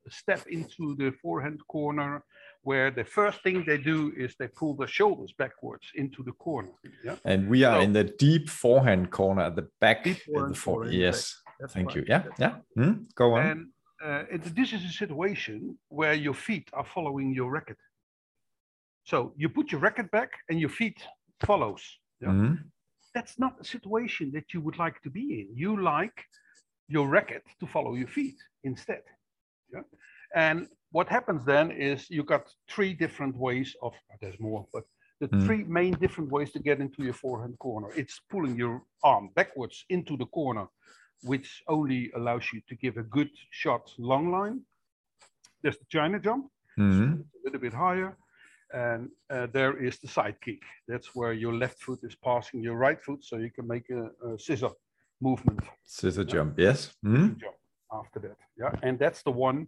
[0.08, 2.22] step into the forehand corner
[2.62, 6.72] where the first thing they do is they pull their shoulders backwards into the corner.
[7.04, 10.54] Yeah, and we are So- in the deep forehand corner at the back Deep forehand
[10.54, 11.18] the for- corner in the yes
[11.74, 11.96] thank right.
[11.96, 12.92] you yeah That's yeah Hmm?
[13.14, 13.60] go on And
[14.04, 17.78] uh, it, this is a situation where your feet are following your racket.
[19.04, 20.98] So you put your racket back and your feet
[21.46, 21.82] follows.
[22.22, 22.30] yeah.
[22.32, 22.54] Mhm.
[23.18, 25.46] That's not a situation that you would like to be in.
[25.64, 26.18] You like
[26.94, 29.02] your racket to follow your feet instead.
[29.74, 29.82] Yeah.
[30.46, 30.58] And
[30.96, 34.84] what happens then is you got three different ways of there's more, but
[35.22, 35.44] the Mm.
[35.46, 37.90] three main different ways to get into your forehand corner.
[38.02, 38.74] It's pulling your
[39.12, 40.66] arm backwards into the corner,
[41.30, 44.58] which only allows you to give a good shot long line.
[45.62, 46.44] There's the China jump,
[46.78, 47.10] Mhm.
[47.36, 48.10] a little bit higher.
[48.72, 50.62] And uh, there is the side kick.
[50.86, 54.10] That's where your left foot is passing your right foot, so you can make a,
[54.28, 54.70] a scissor
[55.20, 57.36] movement scissor jump yes Mhm.
[57.40, 57.56] jump
[57.90, 58.36] after that.
[58.56, 59.66] Yeah, and that's the one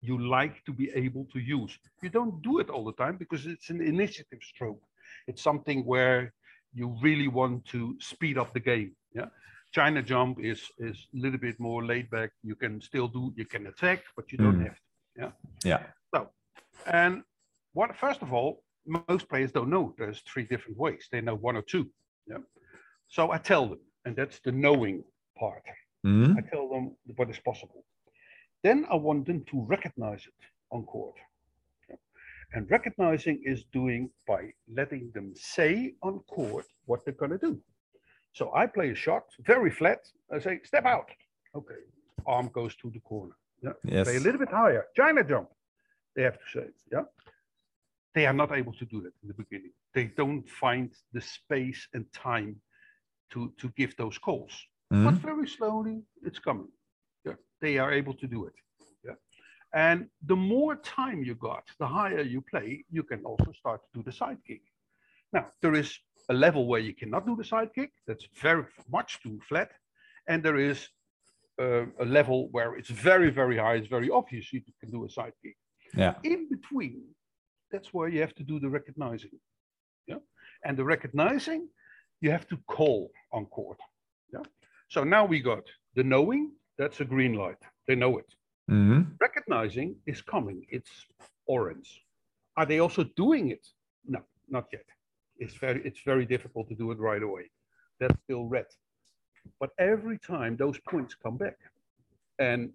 [0.00, 1.78] you like to be able to use.
[2.02, 4.82] You don't do it all the time because it's an initiative stroke.
[5.26, 6.32] It's something where
[6.74, 8.94] you really want to speed up the game.
[9.14, 9.28] Yeah,
[9.72, 12.30] China jump is is a little bit more laid back.
[12.42, 14.66] You can still do, you can attack, but you don't Mm.
[14.68, 14.82] have to.
[15.22, 15.32] yeah
[15.64, 15.82] Yeah.
[16.14, 16.20] So,
[16.86, 17.24] And
[17.78, 18.52] what first of all,
[19.08, 21.02] most players don't know there's three different ways.
[21.12, 21.84] They know one or two.
[22.32, 22.42] Yeah.
[23.16, 24.96] So I tell them, and that's the knowing
[25.42, 25.64] part.
[26.04, 26.30] Mhm.
[26.38, 26.84] I tell them
[27.16, 27.82] what is possible.
[28.66, 30.40] Then I want them to recognize it
[30.74, 31.18] on court.
[31.88, 32.00] Yeah.
[32.54, 34.40] And recognizing is doing by
[34.78, 35.72] letting them say
[36.08, 37.54] on court what they're going to do.
[38.38, 40.00] So I play a shot very flat.
[40.34, 41.10] I say, step out.
[41.60, 41.82] Okay.
[42.34, 43.36] Arm goes to the corner.
[43.66, 43.76] Yeah.
[43.84, 44.84] yes Play a little bit higher.
[45.00, 45.48] China jump.
[46.14, 47.06] They have to say, it, yeah.
[48.14, 49.72] They are not able to do that in the beginning.
[49.94, 52.56] They don't find the space and time
[53.32, 54.52] to, to give those calls
[54.90, 55.20] but Mhm.
[55.20, 56.72] very slowly it's coming.
[57.26, 58.54] Yeah, they are able to do it.
[59.04, 59.16] Yeah,
[59.74, 63.98] and the more time you got, the higher you play, you can also start to
[63.98, 64.62] do the side kick.
[65.32, 65.88] Now there is
[66.30, 67.92] a level where you cannot do the side kick.
[68.06, 69.70] That's very much too flat,
[70.26, 70.88] and there is
[71.60, 73.74] uh, a level where it's very very high.
[73.80, 75.56] It's very obvious you can do a side kick.
[75.94, 77.02] yeah In between,
[77.70, 79.38] that's where you have to do the recognizing.
[80.06, 80.20] Yeah,
[80.64, 81.68] and the recognizing,
[82.20, 83.78] you have to call on court.
[84.32, 84.42] Yeah.
[84.88, 87.62] So now we got the knowing, that's a green light.
[87.86, 88.34] They know it.
[88.70, 89.16] Mhm.
[89.20, 91.06] Recognizing is coming, it's
[91.46, 92.04] orange.
[92.56, 93.66] Are they also doing it?
[94.04, 94.86] No, not yet.
[95.38, 97.50] It's very, it's very difficult to do it right away.
[98.00, 98.66] That's still red.
[99.60, 101.58] But every time those points come back,
[102.38, 102.72] and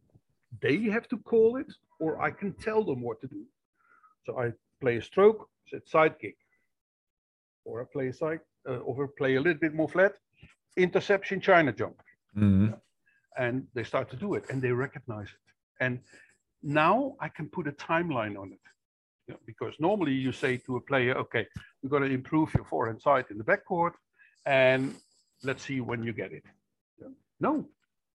[0.61, 3.45] they have to call it, or I can tell them what to do.
[4.25, 6.37] So I play a stroke, set side kick,
[7.65, 10.13] or a play side, uh, or play a little bit more flat,
[10.85, 11.97] interception, China jump,
[12.35, 12.79] Mhm.
[13.43, 15.45] and they start to do it, and they recognize it.
[15.85, 15.93] And
[16.81, 18.65] now I can put a timeline on it,
[19.27, 21.45] You know, because normally you say to a player, okay,
[21.81, 23.93] we're going to improve your forehand side in the backcourt,
[24.45, 24.81] and
[25.47, 26.45] let's see when you get it.
[27.01, 27.13] Yeah.
[27.45, 27.51] No,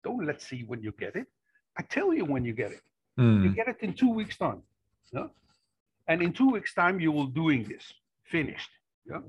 [0.04, 1.26] don't let's see when you get it.
[1.80, 2.82] I tell you when you get it.
[3.44, 3.54] You Mm.
[3.60, 4.60] get it in two weeks' time.
[5.12, 5.28] Yeah?
[6.08, 7.92] And in two weeks' time, you will doing this,
[8.24, 8.70] finished.
[9.08, 9.20] Yeah.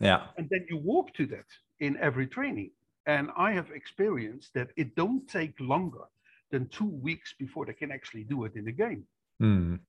[0.00, 0.26] Yeah.
[0.36, 1.46] And then you walk to that
[1.80, 2.70] in every training.
[3.06, 6.04] And I have experienced that it don't take longer
[6.50, 9.04] than two weeks before they can actually do it in the game.
[9.42, 9.80] Mm.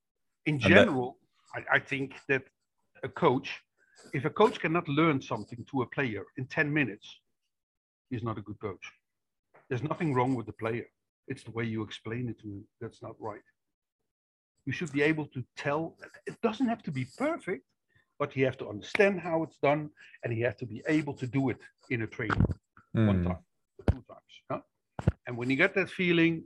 [0.45, 1.17] In that- general,
[1.55, 2.43] I, I think that
[3.03, 3.61] a coach,
[4.13, 7.07] if a coach cannot learn something to a player in 10 minutes,
[8.09, 8.91] he's not a good coach.
[9.69, 10.87] There's nothing wrong with the player.
[11.27, 13.41] It's the way you explain it to him that's not right.
[14.65, 15.95] You should be able to tell.
[16.25, 17.63] It doesn't have to be perfect,
[18.19, 19.89] but you have to understand how it's done,
[20.23, 22.45] and you have to be able to do it in a training
[22.93, 23.25] one Mm.
[23.27, 23.43] time,
[23.91, 24.33] two times.
[24.49, 24.61] huh?
[25.27, 26.43] And when you get that feeling,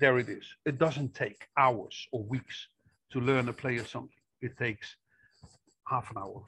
[0.00, 0.46] there it is.
[0.64, 2.68] It doesn't take hours or weeks
[3.12, 4.22] to learn a player something.
[4.40, 4.96] It takes
[5.86, 6.46] half an hour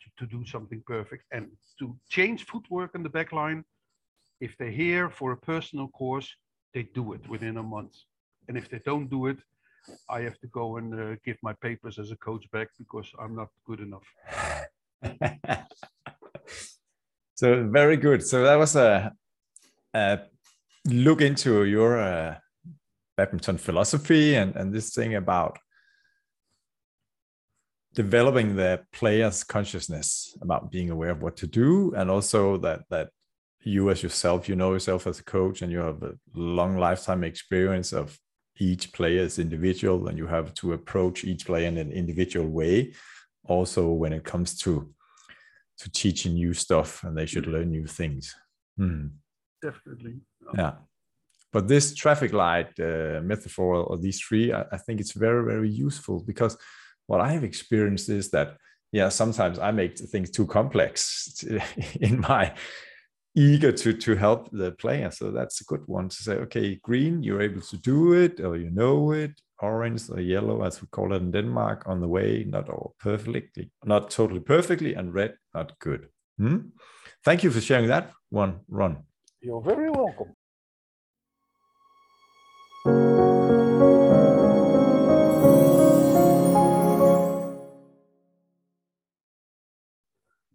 [0.00, 3.64] to, to do something perfect and to change footwork in the back line.
[4.40, 6.28] If they're here for a personal course,
[6.74, 7.96] they do it within a month.
[8.48, 9.38] And if they don't do it,
[10.08, 13.34] I have to go and uh, give my papers as a coach back because I'm
[13.34, 14.06] not good enough.
[17.34, 18.22] so very good.
[18.22, 19.12] So that was a,
[19.94, 20.20] a
[20.86, 22.36] look into your uh,
[23.16, 25.58] badminton philosophy and, and this thing about
[27.94, 33.08] developing the player's consciousness about being aware of what to do and also that that
[33.60, 37.22] you as yourself you know yourself as a coach and you have a long lifetime
[37.22, 38.18] experience of
[38.58, 42.92] each player is individual and you have to approach each player in an individual way
[43.44, 44.92] also when it comes to
[45.76, 48.34] to teaching new stuff and they should learn new things
[48.76, 49.06] Hmm.
[49.62, 50.16] Definitely.
[50.56, 50.72] yeah
[51.52, 55.70] but this traffic light uh, metaphor or these three I, I think it's very very
[55.70, 56.56] useful because
[57.06, 58.56] what i have experienced is that
[58.92, 61.44] yeah sometimes i make things too complex
[62.00, 62.54] in my
[63.36, 67.22] eager to to help the player so that's a good one to say okay green
[67.22, 71.12] you're able to do it or you know it orange or yellow as we call
[71.12, 75.78] it in denmark on the way not all perfectly not totally perfectly and red not
[75.78, 76.58] good Hmm?
[77.24, 79.04] thank you for sharing that one ron
[79.40, 80.34] You're very welcome.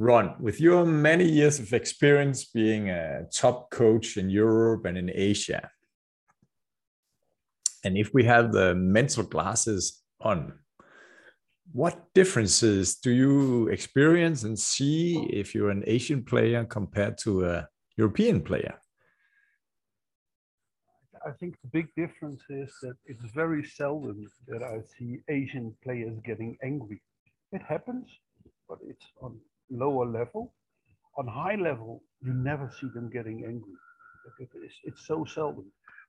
[0.01, 5.11] Ron, with your many years of experience being a top coach in Europe and in
[5.13, 5.69] Asia,
[7.83, 10.53] and if we have the mental glasses on,
[11.73, 17.67] what differences do you experience and see if you're an Asian player compared to a
[17.97, 18.79] European player?
[21.27, 26.17] I think the big difference is that it's very seldom that I see Asian players
[26.23, 27.01] getting angry.
[27.51, 28.07] It happens,
[28.69, 29.37] but it's on
[29.69, 30.53] lower level.
[31.17, 33.73] On high level, you never see them getting angry.
[34.39, 35.65] It's, it's so seldom.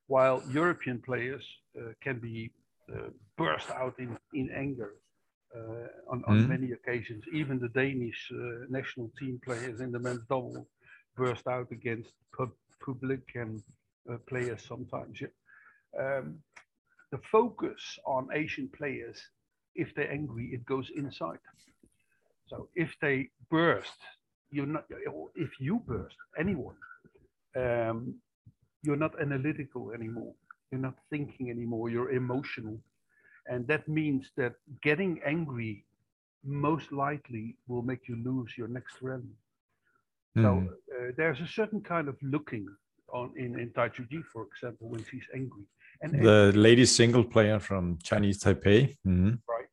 [0.07, 1.45] While European players
[1.79, 2.51] uh, can be
[2.93, 4.93] uh, burst out in, in anger
[5.57, 6.49] uh, on, on Mhm.
[6.49, 7.25] many occasions.
[7.33, 10.67] Even the Danish uh, national team players in the men's double
[11.17, 12.51] burst out against pub,
[12.85, 13.63] public and
[14.11, 15.21] uh, players sometimes.
[15.21, 15.29] Yeah.
[15.99, 16.43] Um,
[17.11, 19.19] the focus on Asian players,
[19.75, 21.41] if they're angry, it goes inside.
[22.51, 23.99] So if they burst,
[24.51, 24.85] you're not.
[25.37, 26.75] If you burst, anyone,
[27.57, 28.15] um,
[28.83, 30.35] you're not analytical anymore.
[30.71, 31.91] You're not thinking anymore.
[31.91, 32.77] You're emotional,
[33.47, 35.85] and that means that getting angry
[36.45, 39.35] most likely will make you lose your next rally.
[40.37, 40.69] So Mm.
[40.69, 42.67] uh, there's a certain kind of looking
[43.13, 45.67] on in in Tai Tzu Ying, for example, when she's angry,
[46.03, 48.97] and the lady single player from Chinese Taipei.
[49.07, 49.39] Mhm.
[49.55, 49.71] right,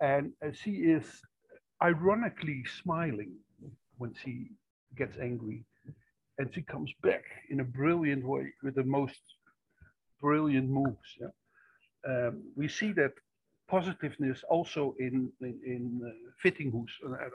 [0.00, 1.04] and uh, she is
[1.82, 3.32] ironically smiling
[3.98, 4.48] when she
[4.96, 5.64] gets angry,
[6.38, 9.20] and she comes back in a brilliant way with the most
[10.20, 11.16] brilliant moves.
[11.20, 11.32] Yeah?
[12.08, 13.12] Um, we see that
[13.68, 16.10] positiveness also in in, in uh,
[16.42, 16.90] Vittinghus,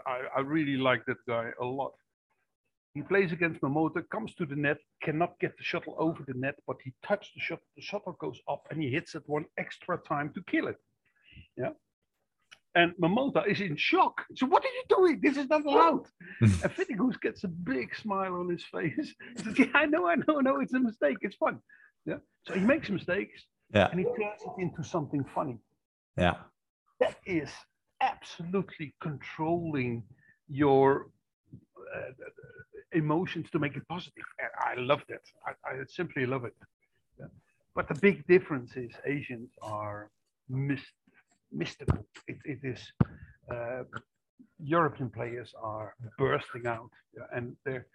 [0.05, 1.93] I, I really like that guy a lot.
[2.95, 6.55] He plays against Momota, comes to the net, cannot get the shuttle over the net,
[6.67, 9.97] but he touched the shuttle, the shuttle goes up and he hits it one extra
[9.97, 10.77] time to kill it.
[11.57, 11.71] Yeah.
[12.75, 14.25] And Momota is in shock.
[14.35, 15.19] So what are you doing?
[15.21, 16.05] This is not allowed.
[16.41, 19.13] and Vittinghus gets a big smile on his face.
[19.37, 20.59] He says, yeah, I know, I know, I know.
[20.59, 21.17] It's a mistake.
[21.21, 21.59] It's fun.
[22.05, 22.17] Yeah.
[22.47, 23.43] So he makes mistakes
[23.73, 23.89] Yeah.
[23.91, 25.59] and he turns it into something funny.
[26.17, 26.35] Yeah.
[26.99, 27.49] That is
[28.01, 30.03] absolutely controlling
[30.47, 31.09] your
[31.95, 32.11] uh,
[32.93, 34.23] emotions to make it positive.
[34.39, 35.21] And I love that.
[35.45, 36.55] I, I simply love it.
[37.19, 37.27] Yeah.
[37.75, 40.09] But the big difference is Asians are
[40.49, 40.99] myst-
[41.53, 42.05] mystical.
[42.27, 42.79] It, it is
[43.51, 43.83] uh,
[44.59, 47.87] European players are bursting out, yeah, and they're,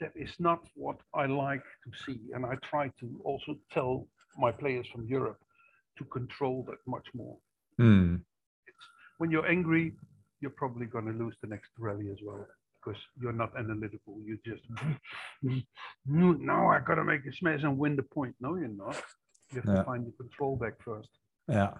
[0.00, 2.20] that is not what I like to see.
[2.34, 4.06] And I try to also tell
[4.38, 5.38] my players from Europe
[5.98, 7.36] to control that much more.
[7.80, 8.22] Mm.
[9.18, 9.92] When you're angry,
[10.40, 12.46] you're probably going to lose the next rally as well
[12.84, 14.18] because you're not analytical.
[14.24, 14.62] You just
[16.06, 18.34] now I got to make a smash and win the point.
[18.40, 19.00] No, you're not.
[19.52, 19.74] You have Yeah.
[19.80, 21.08] to find the control back first.
[21.48, 21.74] Yeah.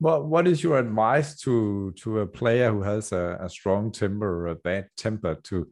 [0.00, 4.26] Well, what is your advice to to a player who has a, a strong temper
[4.26, 5.68] or a bad temper to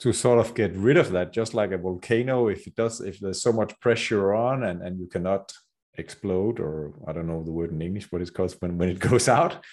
[0.00, 2.48] to sort of get rid of that, just like a volcano?
[2.48, 5.52] If it does, if there's so much pressure on and and you cannot
[5.94, 8.98] explode, or I don't know the word in English, what it's called when when it
[9.10, 9.64] goes out.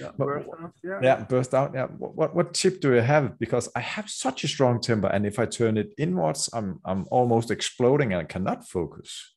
[0.00, 1.00] Yeah, But- burst out, yeah.
[1.02, 1.70] Yeah, burst out.
[1.74, 1.86] Yeah.
[1.86, 3.38] What, what what tip do you have?
[3.38, 7.06] Because I have such a strong temper, and if I turn it inwards, I'm I'm
[7.10, 9.33] almost exploding and I cannot focus.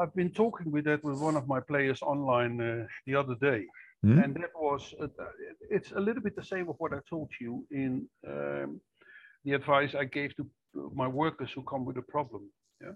[0.00, 3.64] I've, been talking with that with one of my players online uh, the other day,
[4.02, 4.18] Hmm?
[4.20, 5.08] and that was uh,
[5.70, 8.80] it's a little bit the same of what I told you in um,
[9.44, 10.46] the advice I gave to
[10.94, 12.48] my workers who come with a problem.
[12.80, 12.92] Yeah.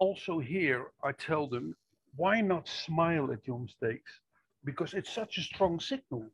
[0.00, 1.76] Also here, I tell them,
[2.16, 4.10] why not smile at your mistakes?
[4.64, 6.26] Because it's such a strong signal.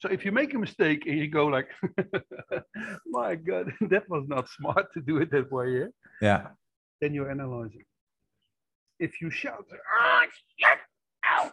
[0.00, 1.68] So if you make a mistake and you go like,
[3.06, 5.86] my God, that was not smart to do it that way, yeah?
[6.20, 6.46] Yeah.
[7.00, 7.84] then you're analyzing.
[8.98, 9.66] If you shout,
[10.00, 10.24] ah,
[11.26, 11.52] ow,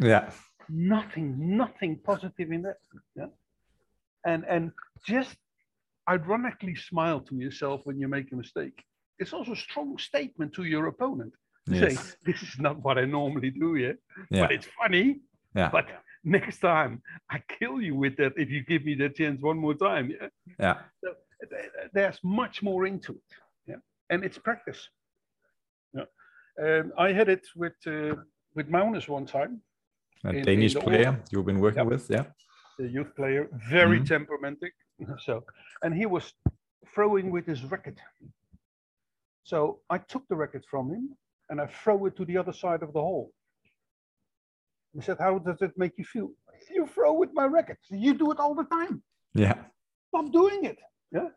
[0.00, 0.30] Yeah.
[0.68, 2.78] nothing, nothing positive in that.
[3.16, 3.30] Yeah.
[4.24, 4.72] And and
[5.06, 5.36] just
[6.08, 8.78] ironically smile to yourself when you make a mistake.
[9.18, 11.32] It's also a strong statement to your opponent.
[11.68, 11.94] to Say,
[12.26, 13.92] this is not what I normally do, yeah.
[14.30, 14.42] Yeah.
[14.42, 15.20] But it's funny.
[15.54, 15.70] Yeah.
[15.70, 15.86] But
[16.24, 19.74] next time I kill you with that if you give me the chance one more
[19.74, 20.10] time.
[20.10, 20.28] Yeah.
[20.58, 20.76] Yeah.
[21.02, 23.30] th- there's much more into it.
[23.66, 24.80] Yeah, and it's practice.
[26.62, 28.14] Um, I had it with uh,
[28.54, 29.60] with Maunus one time,
[30.24, 32.08] A in- in Danish the player you've been working with.
[32.10, 32.24] Yeah.
[32.78, 34.06] the youth player, very Mhm.
[34.08, 34.68] temperamental.
[35.26, 35.44] So,
[35.82, 36.24] and he was
[36.94, 37.98] throwing with his racket.
[39.50, 41.04] So I took the racket from him
[41.50, 43.30] and I throw it to the other side of the hole.
[44.94, 46.28] He said, "How does it make you feel?"
[46.76, 47.78] You throw with my racket.
[47.90, 49.02] You do it all the time.
[49.34, 49.56] Yeah.
[50.08, 50.78] stop doing it.
[51.16, 51.28] Yeah.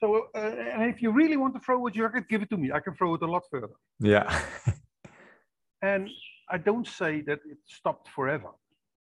[0.00, 2.56] So, uh, and if you really want to throw with your racket, give it to
[2.56, 2.72] me.
[2.72, 3.74] I can throw it a lot further.
[4.00, 4.26] Yeah.
[5.82, 6.08] And
[6.50, 8.50] I don't say that it stopped forever,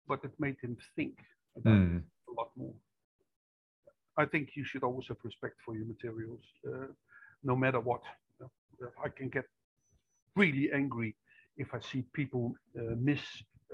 [0.06, 1.16] but it made him think
[1.56, 1.98] about Mm.
[1.98, 2.76] it a lot more.
[4.18, 6.88] I think you should always have respect for your materials, uh,
[7.44, 8.04] no matter what.
[9.06, 9.46] I can get
[10.36, 11.16] really angry
[11.58, 12.44] if I see people
[12.78, 13.24] uh, mis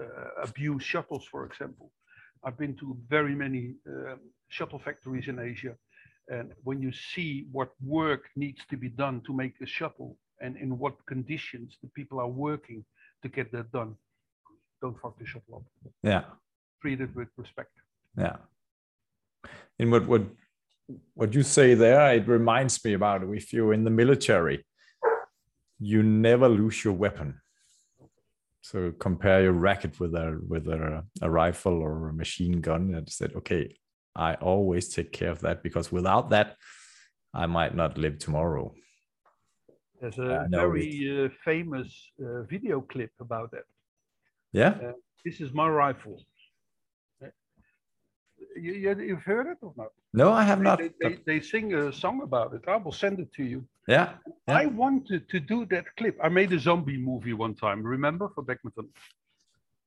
[0.04, 1.92] uh, abuse shuttles, for example.
[2.44, 5.76] I've been to very many um, shuttle factories in Asia,
[6.30, 10.56] and when you see what work needs to be done to make a shuttle and
[10.58, 12.86] in what conditions the people are working
[13.24, 13.96] to get that done,
[14.82, 15.92] don't fuck the shuttle up.
[16.04, 16.24] Yeah.
[16.82, 17.72] Treat it with respect.
[18.18, 18.38] Yeah.
[19.80, 20.24] And what what
[21.14, 24.66] what you say there, it reminds me about if you're in the military,
[25.80, 27.42] you never lose your weapon.
[28.62, 33.10] So compare your racket with a with a, a rifle or a machine gun and
[33.10, 33.76] said, okay,
[34.16, 36.56] I always take care of that because without that,
[37.34, 38.74] I might not live tomorrow.
[40.02, 41.88] There's a a I know very uh, famous
[42.24, 43.66] uh, video clip about that.
[44.52, 44.94] Yeah.
[45.26, 46.18] This is my rifle.
[47.22, 47.28] Uh,
[48.56, 49.92] You, you, you've heard it or not?
[50.14, 50.80] No, I have not.
[50.80, 52.64] They, they, they sing a song about it.
[52.68, 53.60] I will send it to you.
[53.88, 54.08] yeah.
[54.48, 54.58] Yeah.
[54.64, 56.16] I wanted to do that clip.
[56.24, 58.88] I made a zombie movie one time, remember, for Beckmanton?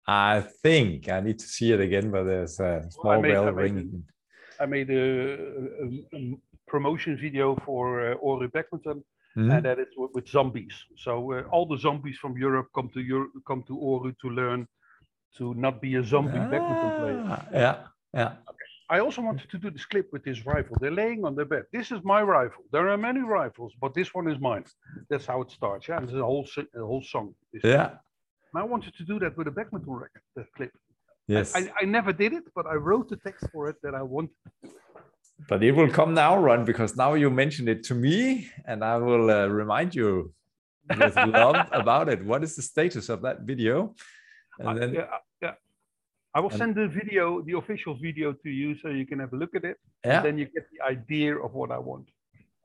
[0.06, 3.50] I think I need to see it again, but there's a small made- bell I
[3.50, 4.04] made ringing.
[4.60, 5.04] I made a,
[6.14, 6.38] a-
[6.68, 9.02] promotion video for uh, Ori Beckmanton,
[9.36, 9.52] Mhm.
[9.56, 10.74] and that is with, with zombies.
[10.96, 14.66] So uh, all the zombies from Europe come to Europe, come to Ori to learn
[15.38, 17.22] to not be a zombie Beckmanton player.
[17.26, 17.76] Ah, Yeah.
[18.14, 18.32] Yeah.
[18.90, 20.76] I also wanted to do this clip with this rifle.
[20.80, 21.64] They're laying on their bed.
[21.72, 22.64] This is my rifle.
[22.72, 24.64] There are many rifles, but this one is mine.
[25.08, 25.88] That's how it starts.
[25.88, 27.34] Yeah, there's a whole a whole song.
[27.64, 27.90] Yeah.
[28.52, 30.72] And I wanted to do that with a Beckmanton record, that clip.
[31.26, 31.54] Yes.
[31.56, 34.30] I, I never did it, but I wrote the text for it that I wanted.
[35.48, 38.98] but it will come now, Ron, because now you mentioned it to me, and I
[38.98, 40.34] will uh, remind you
[40.98, 42.24] with love about it.
[42.24, 43.94] What is the status of that video?
[44.58, 45.54] And I- then, yeah, I- yeah.
[46.34, 49.32] I will and- send the video, the official video to you so you can have
[49.32, 49.76] a look at it.
[50.04, 52.08] yeah, Then you get the idea of what I want.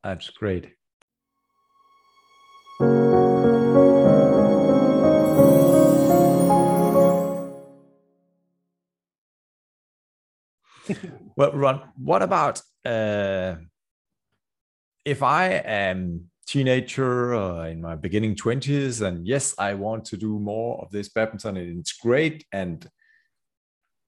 [0.04, 0.66] that's great.
[11.38, 13.58] Well, Ron, what about uh,
[15.06, 20.40] if I am teenager or in my beginning 20s and yes, I want to do
[20.40, 22.90] more of this badminton and it's great and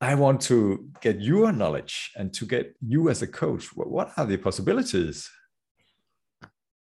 [0.02, 3.68] I want to get your knowledge and to get you as a coach.
[3.76, 5.30] What, are the possibilities?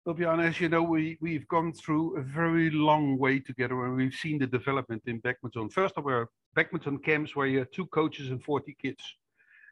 [0.05, 3.95] Well, Bjorn, as you know, we, we've gone through a very long way together and
[3.95, 5.70] we've seen the development in badminton.
[5.70, 9.05] First, there were badminton camps where you had two coaches and 40 kids.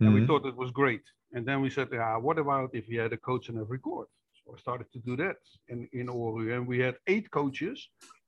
[0.04, 0.26] And we Mhm.
[0.26, 1.04] thought it was great.
[1.34, 4.08] And then we said, yeah, what about if we had a coach on every court?
[4.38, 5.38] So I started to do that
[5.72, 6.44] in, in Oru.
[6.54, 7.78] And we had eight coaches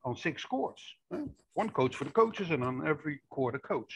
[0.06, 0.82] on six courts.
[1.62, 3.92] One coach for the coaches and on every court a coach.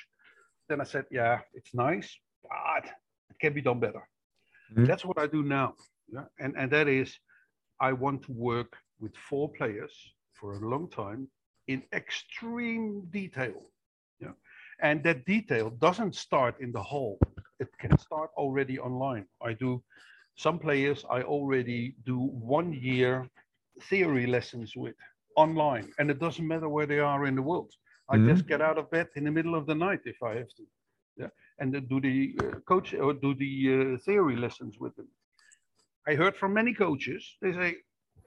[0.68, 2.09] Then I said, yeah, it's nice,
[2.43, 2.85] but
[3.31, 4.05] it can be done better.
[4.72, 4.87] Mhm.
[4.89, 5.74] That's what I do now.
[6.14, 6.26] Yeah?
[6.43, 7.09] And, and that is,
[7.89, 8.72] I want to work
[9.03, 9.95] with four players
[10.39, 11.22] for a long time
[11.72, 12.87] in extreme
[13.20, 13.59] detail.
[14.20, 14.35] Yeah.
[14.81, 17.18] And that detail doesn't start in the hall.
[17.61, 19.26] It can start already online.
[19.42, 19.82] I do
[20.36, 23.28] some players I already do one year
[23.88, 24.94] theory lessons with
[25.36, 25.92] online.
[25.98, 27.72] And it doesn't matter where they are in the world.
[28.09, 28.28] I Mhm.
[28.30, 30.64] just get out of bed in the middle of the night if I have to.
[31.16, 31.30] Yeah.
[31.59, 33.52] And then do the uh, coach or do the
[33.94, 35.09] uh, theory lessons with them.
[36.06, 37.76] I heard from many coaches, they say,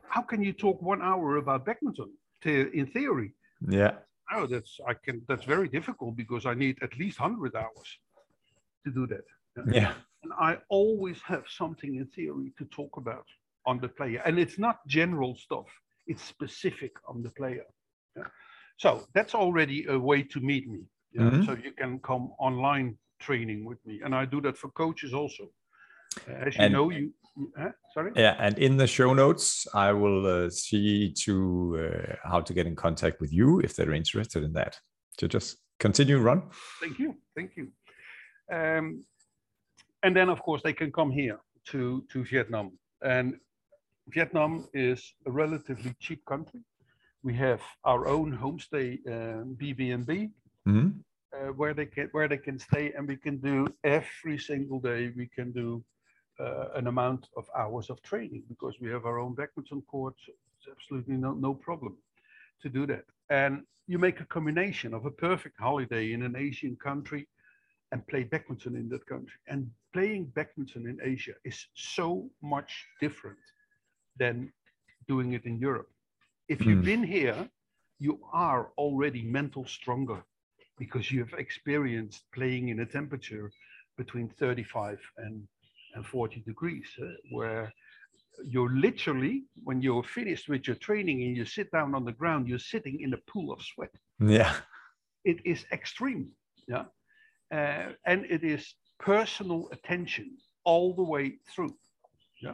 [0.08, 2.12] how can you talk one hour about badminton
[2.44, 3.34] to, in theory?
[3.68, 4.00] Yeah.
[4.34, 7.90] Oh, that's I can that's very difficult because I need at least hundred hours
[8.86, 9.26] to do that.
[9.74, 9.94] Yeah.
[10.24, 13.26] And I always have something in theory to talk about
[13.66, 14.22] on the player.
[14.26, 15.68] And it's not general stuff,
[16.08, 17.66] it's specific on the player.
[18.16, 18.24] Yeah.
[18.78, 20.82] So that's already a way to meet me.
[21.14, 21.24] Yeah.
[21.32, 21.46] Mhm.
[21.46, 24.02] So you can come online training with me.
[24.04, 25.44] And I do that for coaches also.
[26.28, 27.72] Uh, As you And- know, you you- huh?
[27.94, 28.12] sorry.
[28.16, 31.34] Yeah, and in the show notes, I will uh, see to
[31.84, 34.74] uh, how to get in contact with you if they're interested in that.
[35.20, 36.50] So just continue, Ron.
[36.82, 37.16] Thank you.
[37.36, 37.72] Thank you.
[38.52, 39.04] Um,
[40.04, 41.40] and then, of course, they can come here
[41.70, 42.72] to, to Vietnam.
[43.02, 43.36] And
[44.10, 46.62] Vietnam is a relatively cheap country.
[47.24, 50.30] We have our own homestay, um, BB&B,
[50.68, 51.04] Mhm.
[51.34, 55.12] uh, where they can where they can stay, and we can do every single day.
[55.16, 55.84] We can do
[56.40, 60.16] uh, an amount of hours of training because we have our own badminton court.
[60.26, 61.98] So it's absolutely no no problem
[62.62, 63.06] to do that.
[63.30, 67.28] And you make a combination of a perfect holiday in an Asian country
[67.92, 69.40] and play badminton in that country.
[69.48, 73.40] And playing badminton in Asia is so much different
[74.18, 74.52] than
[75.08, 75.90] doing it in Europe.
[76.48, 76.92] If you've Mm.
[76.94, 77.50] been here,
[78.00, 80.24] you are already mental stronger
[80.78, 83.52] because you have experienced playing in a temperature
[83.98, 85.48] between 35 and,
[85.96, 87.72] and 40 degrees, uh, where
[88.44, 92.48] you're literally, when you're finished with your training and you sit down on the ground,
[92.48, 94.54] you're sitting in a pool of sweat Yeah.
[95.24, 96.26] it is extreme
[96.68, 96.86] yeah
[97.52, 100.30] uh, and it is personal attention
[100.66, 101.74] all the way through
[102.42, 102.54] yeah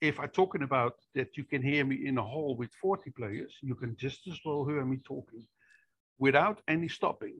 [0.00, 3.52] if i'm talking about that you can hear me in a hall with 40 players
[3.62, 5.44] you can just as well hear me talking
[6.18, 7.36] without any stopping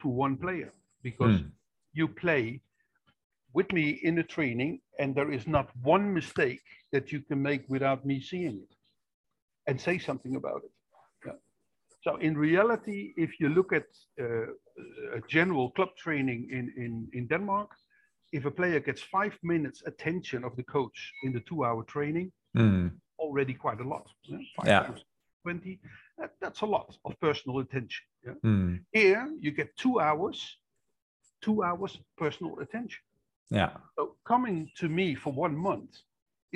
[0.00, 0.72] to one player
[1.02, 1.52] because Mm.
[1.92, 2.60] you play
[3.52, 6.62] with me in a training and there is not one mistake
[6.92, 8.74] that you can make without me seeing it
[9.66, 10.72] and say something about it.
[12.06, 13.86] So in reality if you look at
[14.20, 14.46] uh,
[15.18, 17.70] a general club training in, in, in denmark
[18.32, 22.30] if a player gets five minutes attention of the coach in the two hour training
[22.56, 22.90] Mm.
[23.18, 24.38] already quite a lot yeah?
[24.64, 24.90] Yeah.
[25.42, 25.78] 20
[26.18, 28.32] that, that's a lot of personal attention yeah?
[28.50, 28.80] Mm.
[28.92, 30.38] here you get two hours
[31.46, 33.02] two hours personal attention
[33.50, 33.72] Yeah.
[33.96, 34.02] so
[34.32, 35.92] coming to me for one month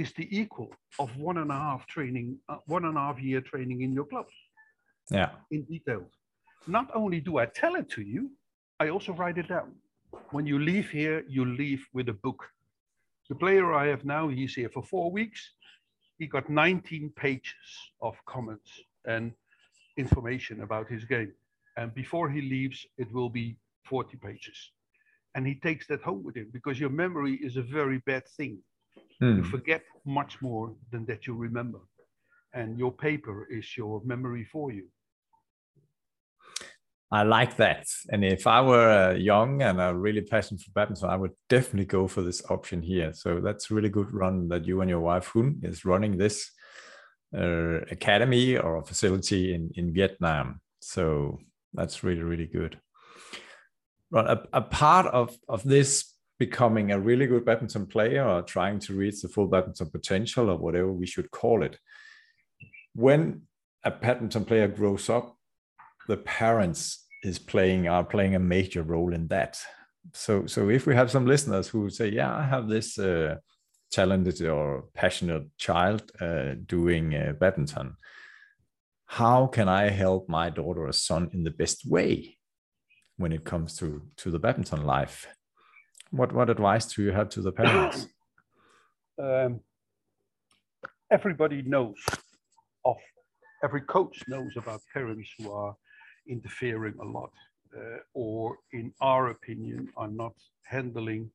[0.03, 3.41] is the equal of one and a half training, uh, one and a half year
[3.53, 4.27] training in your club
[5.11, 5.31] Yeah.
[5.51, 6.03] in detail.
[6.67, 8.31] Not only do I tell it to you,
[8.79, 9.75] I also write it down.
[10.31, 12.45] When you leave here, you leave with a book.
[13.29, 15.41] The player I have now, he's here for four weeks.
[16.19, 18.71] He got 19 pages of comments
[19.07, 19.33] and
[19.97, 21.33] information about his game.
[21.77, 24.73] And before he leaves, it will be 40 pages.
[25.35, 28.59] And he takes that home with him because your memory is a very bad thing.
[29.21, 29.51] You Mm.
[29.51, 31.81] forget much more than that you remember.
[32.53, 34.89] And your paper is your memory for you.
[37.13, 37.87] I like that.
[38.11, 41.87] And if I were uh, young and uh, really passionate for badminton, I would definitely
[41.87, 43.13] go for this option here.
[43.13, 46.51] So that's really good Ron that you and your wife Hun is running this
[47.37, 50.61] uh, academy or facility in, in Vietnam.
[50.81, 51.41] So
[51.75, 52.79] That's really, really good.
[54.11, 58.79] But a, a part of, of this becoming a really good badminton player or trying
[58.81, 61.79] to reach the full badminton potential or whatever we should call it,
[62.95, 63.43] when
[63.85, 65.37] a badminton player grows up,
[66.11, 69.61] the parents is playing are playing a major role in that.
[70.13, 73.37] So so if we have some listeners who say, yeah, I have this uh,
[73.93, 77.97] talented or passionate child uh, doing uh, badminton,
[79.07, 82.39] how can I help my daughter or son in the best way
[83.17, 85.27] when it comes to to the badminton life?
[86.11, 88.07] What what advice do you have to the parents?
[89.31, 89.61] Um,
[91.11, 92.01] everybody knows
[92.87, 92.97] of
[93.63, 95.77] every coach knows about parents who are
[96.31, 97.33] interfering a lot
[97.77, 101.31] uh, or in our opinion are not handling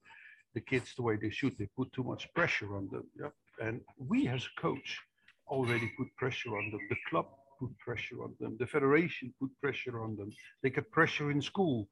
[0.53, 1.57] the kids the way they should.
[1.57, 3.33] They put too much pressure on them yeah?
[3.65, 4.99] and we as a coach
[5.47, 6.81] already put pressure on them.
[6.89, 7.27] The club
[7.59, 8.57] put pressure on them.
[8.59, 10.31] The federation put pressure on them.
[10.61, 11.87] They get pressure in school.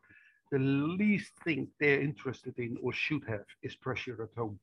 [0.52, 4.60] The least thing they're interested in or should have is pressure at home.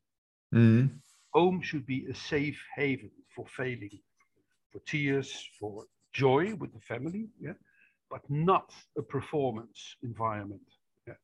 [0.55, 0.91] Mm.
[1.33, 4.01] home should be a safe haven for failing
[4.73, 7.53] for tears for joy with the family yeah
[8.11, 10.69] but not a performance environment.
[11.07, 11.15] Yeah.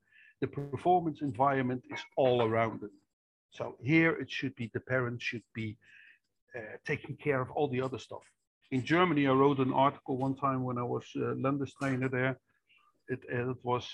[0.41, 2.93] The performance environment is all around them.
[3.51, 5.76] So here it should be the parents should be
[6.57, 8.22] uh, taking care of all the other stuff.
[8.70, 12.39] In Germany, I wrote an article one time when I was uh, Landestrainer there.
[13.09, 13.87] It, uh, it was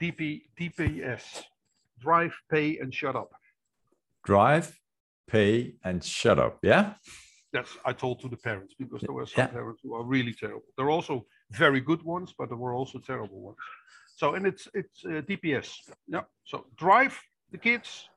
[0.00, 1.42] DP, DPS,
[1.98, 3.30] drive, pay, and shut up.
[4.24, 4.78] Drive,
[5.28, 6.58] pay, and shut up.
[6.62, 6.94] Yeah.
[7.52, 9.48] That's I told to the parents because there were some Yeah.
[9.48, 10.68] parents who are really terrible.
[10.76, 11.26] They're also
[11.56, 13.58] very good ones, but there were also terrible ones.
[14.16, 15.68] So and it's it's uh, DPS.
[16.06, 16.22] Yeah.
[16.44, 17.18] So drive
[17.50, 18.08] the kids,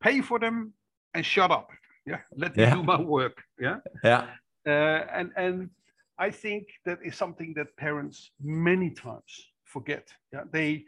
[0.00, 0.72] pay for them,
[1.14, 1.68] and shut up.
[2.06, 2.20] Yeah.
[2.36, 2.74] Let me Yeah.
[2.74, 3.42] do my work.
[3.60, 3.78] Yeah.
[4.02, 4.26] Yeah.
[4.66, 5.70] Uh, and and
[6.18, 9.32] I think that is something that parents many times
[9.64, 10.08] forget.
[10.32, 10.44] Yeah.
[10.52, 10.84] They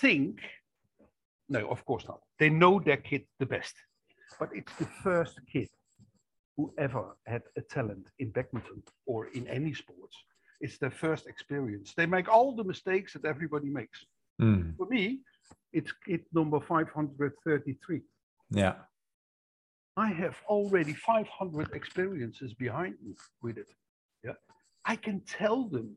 [0.00, 0.40] think,
[1.48, 2.20] no, of course not.
[2.38, 3.74] They know their kid the best,
[4.38, 5.68] but it's the first kid
[6.56, 10.16] who ever had a talent in badminton or in any sports.
[10.60, 11.92] It's their first experience.
[11.96, 14.04] They make all the mistakes that everybody makes.
[14.40, 14.76] Mm.
[14.76, 15.20] For me,
[15.72, 18.02] it's kid number 533.
[18.50, 18.74] Yeah.
[19.96, 23.68] I have already 500 experiences behind me with it.
[24.24, 24.34] Yeah,
[24.84, 25.96] I can tell them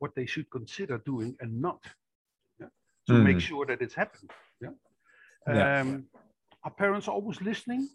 [0.00, 1.80] what they should consider doing and not.
[2.60, 2.66] Yeah,
[3.08, 3.40] to make Mm.
[3.48, 4.30] sure that it's happened.
[4.60, 4.70] Yeah.
[5.46, 5.80] Yeah.
[5.80, 6.08] Um,
[6.64, 7.88] are parents always listening?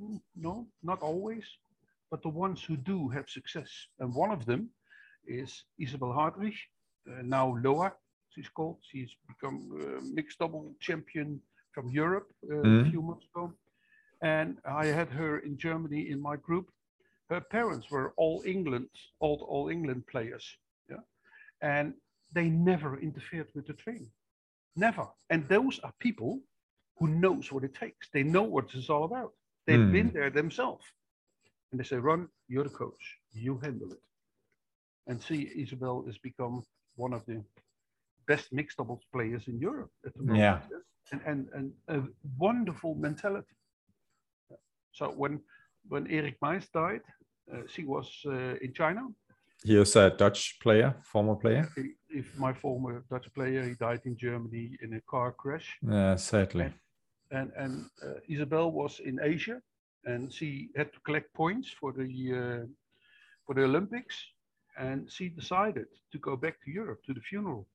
[0.00, 1.44] Mm, No, not always.
[2.14, 4.70] But the ones who do have success, and one of them
[5.26, 6.60] is Isabel Herttrich,
[7.10, 7.90] uh, now Lohau,
[8.32, 8.78] she's called.
[8.88, 11.40] She's become uh, mixed double champion
[11.74, 12.90] from Europe uh, a Mhm.
[12.90, 13.44] few months ago.
[14.22, 14.50] And
[14.82, 16.66] I had her in Germany in my group.
[17.32, 18.90] Her parents were all England,
[19.20, 20.46] old all England players.
[20.92, 21.02] Yeah.
[21.74, 21.86] And
[22.36, 24.12] they never interfered with the training.
[24.86, 25.06] Never.
[25.32, 26.32] And those are people
[26.98, 28.04] who knows what it takes.
[28.10, 29.32] They know what it's all about.
[29.66, 30.84] They've been there themselves.
[31.74, 33.04] And they say, Ron, you're the coach.
[33.32, 33.98] You handle it.
[35.08, 36.62] And see, Isabel has become
[36.94, 37.42] one of the
[38.28, 40.38] best mixed doubles players in Europe at the moment.
[40.38, 40.60] Yeah.
[41.10, 42.08] And, and, and a
[42.38, 43.56] wonderful mentality.
[44.92, 45.40] So when
[45.88, 47.02] when Erik Meijs died,
[47.52, 49.08] uh, she was uh, in China.
[49.64, 51.68] He was a Dutch player, former player.
[52.08, 55.68] If my former Dutch player, he died in Germany in a car crash.
[55.82, 56.72] Yeah, sadly.
[57.32, 57.74] and and
[58.06, 59.60] uh, Isabel was in Asia,
[60.06, 62.66] and she had to collect points for the uh,
[63.46, 64.16] for the Olympics,
[64.78, 67.66] and she decided to go back to Europe to the funeral.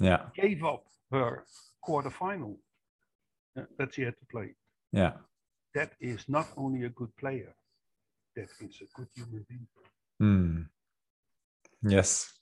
[0.00, 0.22] Yeah.
[0.34, 1.44] Gave up her
[1.86, 2.56] quarterfinal
[3.56, 4.54] uh, that she had to play.
[4.92, 5.12] Yeah.
[5.74, 7.54] That is not only a good player,
[8.34, 9.66] that is a good human being.
[10.18, 10.62] Hmm.
[11.82, 12.32] Yes.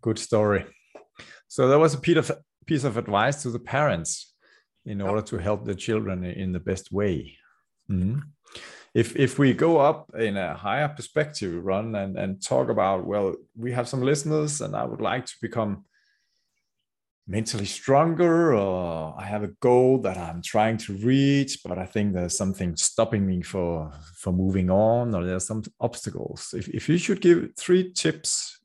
[0.00, 0.64] Good story.
[1.48, 2.30] So that was a piece of,
[2.66, 4.31] piece of advice to the parents
[4.84, 7.36] in order to help the children in the best way.
[7.88, 8.22] Mhm.
[8.94, 13.34] If if we go up in a higher perspective, Ron and, and talk about, well,
[13.56, 15.84] we have some listeners and I would like to become
[17.26, 22.12] mentally stronger or I have a goal that I'm trying to reach, but I think
[22.12, 26.52] there's something stopping me for for moving on or there's some obstacles.
[26.52, 28.58] If if you should give three tips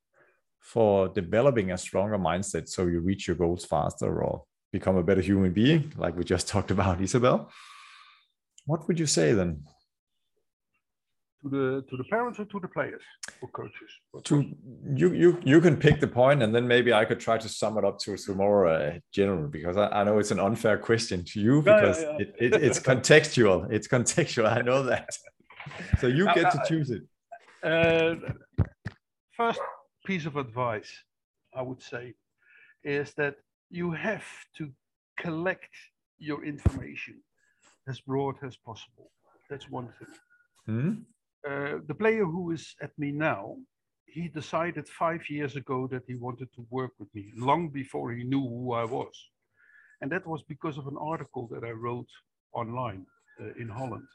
[0.60, 4.44] for developing a stronger mindset so you reach your goals faster or
[4.78, 7.38] become a better human being, like we just talked about, Isabel,
[8.70, 9.52] what would you say then?
[11.44, 13.06] To the to the parents or to the players
[13.42, 13.92] or coaches?
[14.30, 14.36] To
[15.02, 17.74] you, you, you can pick the point, and then maybe I could try to sum
[17.80, 21.20] it up to to more uh, general because I, I know it's an unfair question
[21.32, 22.22] to you Yeah, yeah, because yeah.
[22.24, 23.58] It, it, it's contextual.
[23.76, 24.46] It's contextual.
[24.60, 25.10] I know that.
[26.02, 27.04] So you Uh, get to uh, choose it.
[27.72, 28.16] Uh,
[29.40, 29.62] first,
[30.10, 30.92] piece of advice
[31.60, 32.04] I would say
[33.02, 33.36] is that
[33.70, 34.26] you have
[34.58, 34.72] to
[35.20, 35.76] collect
[36.20, 37.22] your information
[37.88, 39.12] as broad as possible.
[39.50, 40.14] That's one thing.
[40.66, 40.94] Hmm?
[41.48, 43.56] Uh, the player who is at me now,
[44.06, 48.24] he decided five years ago that he wanted to work with me long before he
[48.24, 49.16] knew who I was.
[50.02, 52.10] And that was because of an article that I wrote
[52.54, 53.06] online
[53.40, 54.08] uh, in Holland.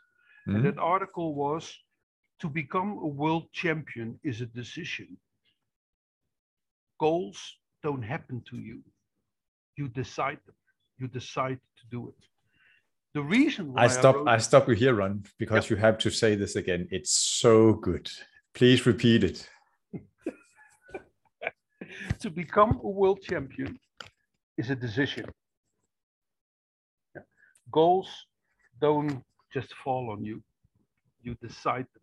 [0.47, 0.57] Hmm?
[0.57, 1.73] And that article was
[2.41, 5.17] to become a world champion is a decision.
[6.99, 7.39] Goals
[7.83, 8.83] don't happen to you.
[9.83, 10.55] You decide them.
[11.01, 12.15] You decide to do it.
[13.15, 14.15] The reason why I stop.
[14.15, 16.87] wrote- I stop you here, Ron, because you have to say this again.
[16.93, 17.11] It's
[17.43, 18.09] so good.
[18.55, 19.51] Please repeat it.
[22.21, 23.77] to become a world champion
[24.57, 25.25] is a decision.
[27.17, 27.23] Yeah.
[27.73, 28.09] Goals
[28.81, 30.41] don't just fall on you.
[31.23, 32.03] You decide them.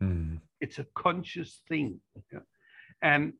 [0.00, 0.36] Hmm.
[0.60, 2.00] It's a conscious thing.
[2.32, 2.40] Yeah.
[3.02, 3.34] And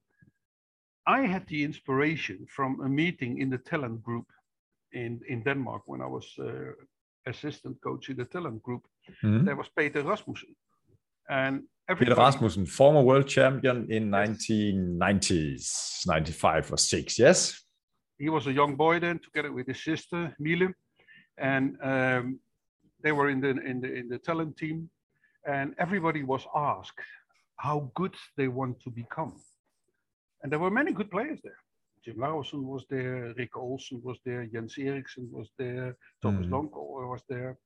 [1.19, 4.27] I had the inspiration from a meeting in the talent group
[4.93, 6.73] in, in Denmark when I was uh,
[7.27, 8.83] assistant coach in the talent group.
[9.21, 9.45] Hmm.
[9.45, 10.55] There was Peter Rasmussen.
[11.29, 11.55] And
[11.99, 17.65] Peter Rasmussen, former world champion in 1990s, 95 or 6, yes?
[18.21, 20.69] he was a young boy then, together with his sister Mile,
[21.39, 22.39] and um,
[23.03, 24.91] they were in the in the in the talent team,
[25.47, 27.01] and everybody was asked
[27.57, 29.33] how good they want to become,
[30.43, 31.59] and there were many good players there.
[32.05, 36.51] Jim Laugesen was there, Rikke Olsen was there, Jens Eriksen was there, Thomas Mhm.
[36.53, 36.83] Lonko
[37.13, 37.59] was there,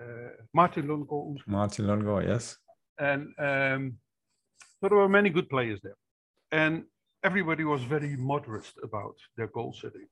[0.00, 1.36] uh, Martin Longo.
[1.46, 2.58] Martin Lundgaard, yes.
[2.98, 3.82] and um,
[4.80, 5.96] so there were many good players there,
[6.50, 6.84] and
[7.22, 10.08] everybody was very moderate about their goal setting.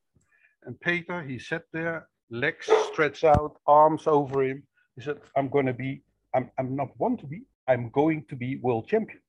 [0.64, 4.58] And Peter, he sat there, legs stretched out, arms over him.
[4.96, 6.02] He said, "I'm going to be.
[6.34, 6.50] I'm.
[6.58, 7.38] I'm not want to be.
[7.68, 9.20] I'm going to be world champion."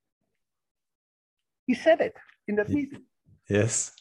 [1.67, 2.15] He said it
[2.47, 3.03] in that meeting,
[3.49, 3.91] Yes.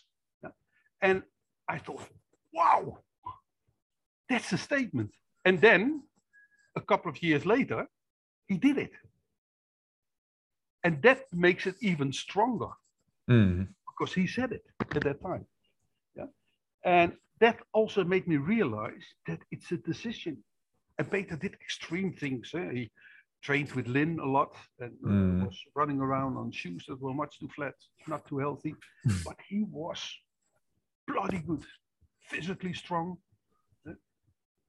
[1.01, 1.23] and
[1.69, 2.09] I thought,
[2.53, 2.99] "Wow,
[4.29, 5.11] that's a statement."
[5.45, 6.03] And then,
[6.75, 7.87] a couple of years later,
[8.49, 8.93] he did it,
[10.85, 12.71] and that makes it even stronger.
[13.29, 13.63] Hmm.
[13.89, 15.45] because he said it at that time.
[16.15, 16.27] Yeah.
[16.85, 20.45] And that also made me realize that it's a decision.
[20.99, 22.53] And Peter did extreme things.
[22.55, 22.71] eh?
[22.73, 22.91] He
[23.47, 24.53] trained with Lynn a lot
[24.85, 25.47] and uh, Mm.
[25.47, 27.77] was running around on shoes that were much too flat,
[28.13, 28.75] not too healthy.
[29.29, 30.01] but he was
[31.11, 31.65] bloody good,
[32.31, 33.09] physically strong.
[33.89, 33.93] eh?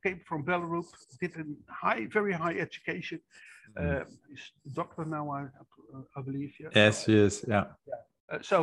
[0.05, 0.89] Came from Belarus,
[1.21, 1.45] did a
[1.85, 3.19] high, very high education.
[3.77, 4.01] Mm.
[4.01, 5.41] Uh, he's a doctor now, I,
[6.17, 6.53] I believe.
[6.63, 6.71] Yeah.
[6.83, 7.65] Yes, yes, yeah.
[8.31, 8.57] Uh, so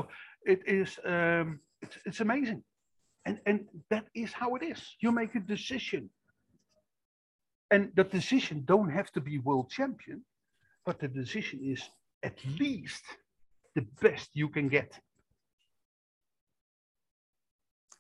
[0.53, 1.49] it is um,
[1.85, 2.61] it's, it's amazing
[3.27, 3.59] and and
[3.93, 6.03] that is how it is you make a decision
[7.71, 10.25] and the decision don't have to be world champion
[10.87, 11.83] but the decision is
[12.23, 13.05] at least
[13.75, 14.91] the best you can get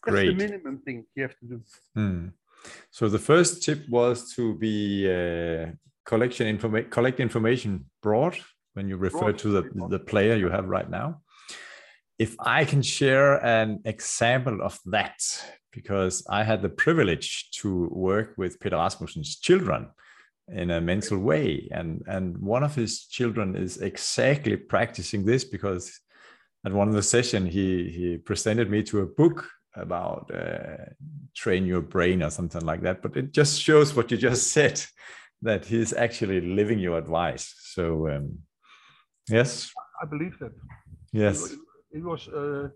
[0.04, 0.26] that's Great.
[0.26, 1.62] the minimum thing you have to do
[1.94, 2.28] Hmm.
[2.90, 5.66] So the first tip was to be uh,
[6.04, 8.38] collection informa- collect information broad
[8.74, 11.20] when you refer Broad, to the, the player you have right now.
[12.18, 15.20] If I can share an example of that,
[15.74, 19.90] because I had the privilege to work with Peter Rasmussen's children
[20.48, 26.00] in a mental way, and and one of his children is exactly practicing this because
[26.66, 30.84] at one of the session he he presented me to a book about uh,
[31.34, 33.02] train your brain or something like that.
[33.02, 34.80] But it just shows what you just said
[35.42, 37.54] that he's actually living your advice.
[37.58, 38.38] So um,
[39.28, 39.72] yes?
[40.02, 40.52] I believe that.
[41.12, 41.52] Yes.
[41.52, 41.58] it,
[41.92, 42.68] it was uh,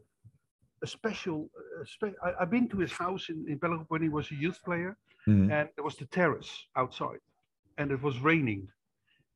[0.83, 4.09] a special uh, spe- I, i've been to his house in, in Belarus when he
[4.09, 5.51] was a youth player Mhm.
[5.57, 7.21] and there was the terrace outside
[7.79, 8.63] and it was raining.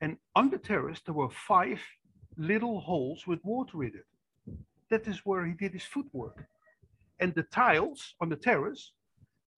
[0.00, 1.80] And on the terrace there were five
[2.36, 4.06] little holes with water in it.
[4.90, 6.38] That is where he did his footwork.
[7.20, 8.92] And the tiles on the terrace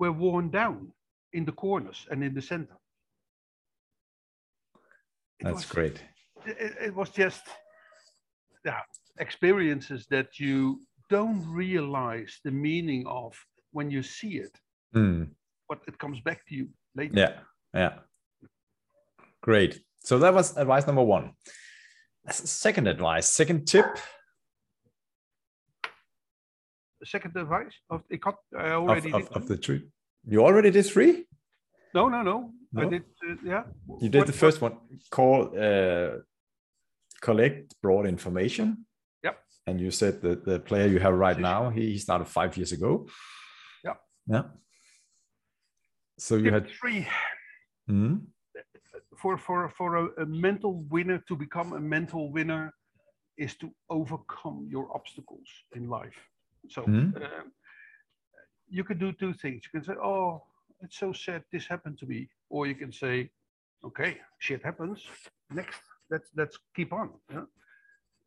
[0.01, 0.93] were worn down
[1.33, 2.77] in the corners and in the center.
[5.41, 6.03] It that's was- great.
[6.47, 7.45] it, it was just
[8.65, 8.81] yeah
[9.19, 10.81] experiences that you
[11.11, 13.39] don't realize the meaning of
[13.73, 14.59] when you see it
[14.95, 15.29] Mm.
[15.69, 17.15] but it comes back to you later.
[17.19, 17.35] Yeah
[17.75, 17.95] yeah.
[19.43, 19.81] Great.
[20.05, 21.33] So that was advice number one.
[22.31, 23.27] Second advice.
[23.29, 23.87] Second tip?
[27.05, 28.21] Second advice of had
[28.57, 29.49] I already of, did of two.
[29.49, 29.83] the three.
[30.27, 31.27] You already did three?
[31.95, 32.51] No no no.
[32.77, 33.65] I did uh, yeah.
[34.01, 34.75] You did What- the first one.
[35.11, 36.19] Call, uh,
[37.21, 38.87] collect broad information.
[39.67, 43.07] And you said that the player you have right now, he started five years ago.
[43.85, 43.97] yeah
[44.27, 44.45] Yeah.
[46.19, 46.71] So you Tip had.
[46.81, 47.07] three
[47.89, 48.17] Hmm?
[49.21, 52.73] for for for a, a mental winner to become a mental winner
[53.37, 56.19] is to overcome your obstacles in life.
[56.69, 57.17] So Mhm.
[57.23, 57.53] um,
[58.77, 59.61] you can do two things.
[59.65, 60.43] You can say, "Oh,
[60.81, 63.31] it's so sad this happened to me," or you can say,
[63.83, 64.99] "Okay, shit happens.
[65.51, 67.47] Next, let's let's keep on." Yeah?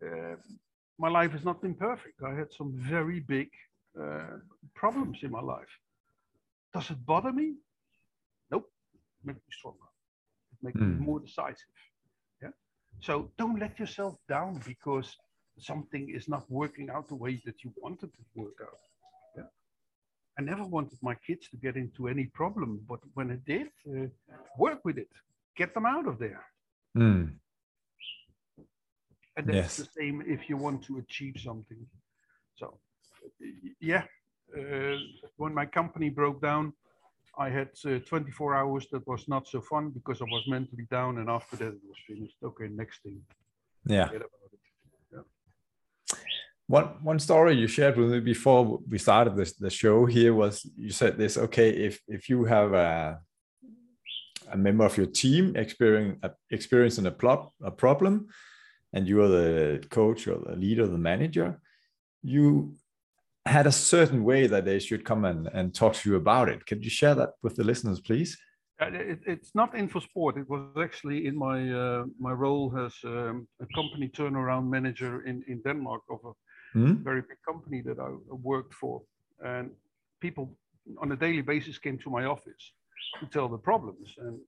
[0.05, 0.35] Uh,
[0.99, 2.21] my life has not been perfect.
[2.23, 3.49] I had some very big
[4.01, 4.37] uh,
[4.73, 5.73] problems in my life.
[6.73, 7.55] Does it bother me?
[8.51, 8.69] Nope.
[9.23, 9.89] Make me stronger.
[10.61, 11.03] Make makes me Hmm.
[11.09, 11.75] more decisive.
[12.41, 12.53] Yeah.
[12.99, 15.07] So don't let yourself down because
[15.59, 18.81] something is not working out the way that you wanted it to work out.
[19.37, 19.49] Yeah.
[20.39, 24.07] I never wanted my kids to get into any problem, but when it did, uh,
[24.57, 25.09] work with it,
[25.55, 26.43] get them out of there.
[26.97, 27.37] Mm.
[29.37, 29.77] And that's Yes.
[29.77, 31.85] the same if you want to achieve something.
[32.55, 32.79] So,
[33.79, 34.03] yeah,
[34.57, 34.97] uh,
[35.37, 36.73] when my company broke down,
[37.37, 41.19] I had uh, 24 hours that was not so fun because I was mentally down,
[41.19, 42.37] and after that it was finished.
[42.43, 43.21] Okay, next thing.
[43.85, 44.09] Yeah.
[46.65, 50.69] One one story you shared with me before we started this the show here was
[50.75, 53.19] you said this okay if if you have a
[54.51, 56.19] a member of your team experiencing
[56.49, 57.15] experiencing a
[57.63, 58.27] a problem
[58.93, 61.59] and you are the coach or the leader the manager
[62.23, 62.75] you
[63.45, 66.65] had a certain way that they should come and, and talk to you about it
[66.65, 68.37] can you share that with the listeners please
[68.79, 70.37] Uh, it, it's not info sport.
[70.37, 75.43] It was actually in my uh, my role as um, a company turnaround manager in
[75.47, 76.33] in Denmark of a
[76.73, 76.93] Hmm?
[77.03, 78.09] very big company that I
[78.51, 79.01] worked for,
[79.39, 79.71] and
[80.19, 80.45] people
[81.01, 82.63] on a daily basis came to my office
[83.19, 84.39] to tell the problems, and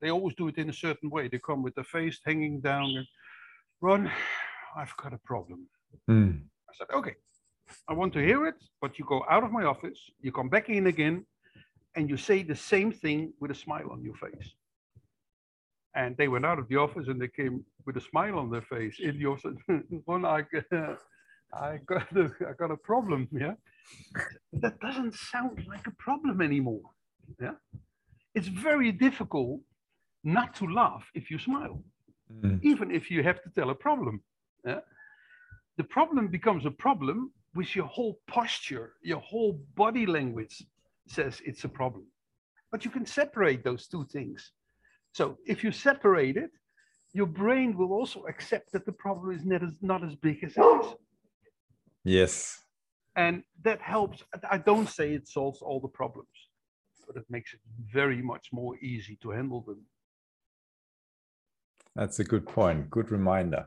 [0.00, 1.28] they always do it in a certain way.
[1.28, 3.06] They come with their face hanging down and
[3.80, 4.10] Ron,
[4.76, 5.66] I've got a problem.
[6.08, 6.30] Hmm.
[6.68, 7.14] I said, okay,
[7.88, 10.68] I want to hear it, but you go out of my office, you come back
[10.68, 11.26] in again,
[11.94, 14.54] and you say the same thing with a smile on your face.
[15.94, 18.62] And they went out of the office and they came with a smile on their
[18.62, 19.56] face in the office.
[20.06, 20.58] Ron, I, g-
[21.52, 23.28] I got a, I got a problem.
[23.30, 23.54] Yeah,
[24.54, 26.82] that doesn't sound like a problem anymore.
[27.40, 27.52] Yeah,
[28.34, 29.60] it's very difficult
[30.24, 31.80] not to laugh if you smile
[32.40, 32.56] Hmm.
[32.62, 34.22] even if you have to tell a problem.
[34.64, 34.80] yeah?
[35.76, 40.62] The problem becomes a problem with your whole posture, your whole body language
[41.06, 42.06] says it's a problem.
[42.70, 44.52] But you can separate those two things.
[45.12, 46.50] So if you separate it,
[47.12, 50.56] your brain will also accept that the problem is not as, not as big as
[50.56, 50.94] it is.
[52.04, 52.58] yes
[53.14, 54.24] And that helps.
[54.50, 56.36] I don't say it solves all the problems,
[57.06, 57.60] but it makes it
[57.92, 59.86] very much more easy to handle them.
[61.96, 62.90] That's a good point.
[62.90, 63.66] Good reminder.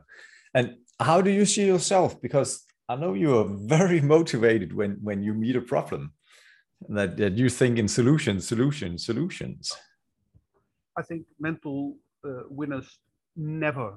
[0.54, 2.20] And how do you see yourself?
[2.20, 6.12] Because I know you are very motivated when when you meet a problem,
[6.88, 9.72] that, that you think in solutions, solutions, solutions.
[10.96, 12.98] I think mental uh, winners
[13.36, 13.94] never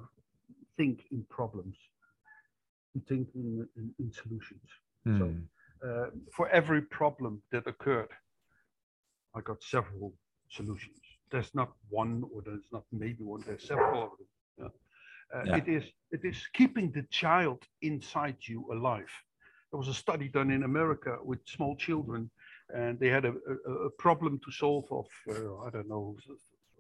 [0.78, 1.76] think in problems.
[2.94, 4.62] We think in, in, in solutions.
[5.06, 5.40] So, Hmm.
[5.84, 8.12] uh, for every problem that occurred,
[9.36, 10.14] I got several
[10.50, 11.00] solutions.
[11.32, 13.42] There's not one, or there's not maybe one.
[13.48, 14.28] There's several of them.
[15.34, 15.58] Uh, Yeah.
[15.60, 19.12] It is it is keeping the child inside you alive.
[19.70, 22.30] There was a study done in America with small children,
[22.82, 26.18] and they had a, a, a problem to solve of uh, I don't know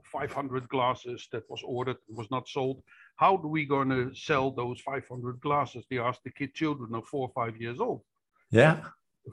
[0.03, 2.83] 500 glasses that was ordered was not sold.
[3.15, 5.85] How do we going to sell those 500 glasses?
[5.89, 8.01] They asked the kid children of four or five years old
[8.51, 8.75] Yeah.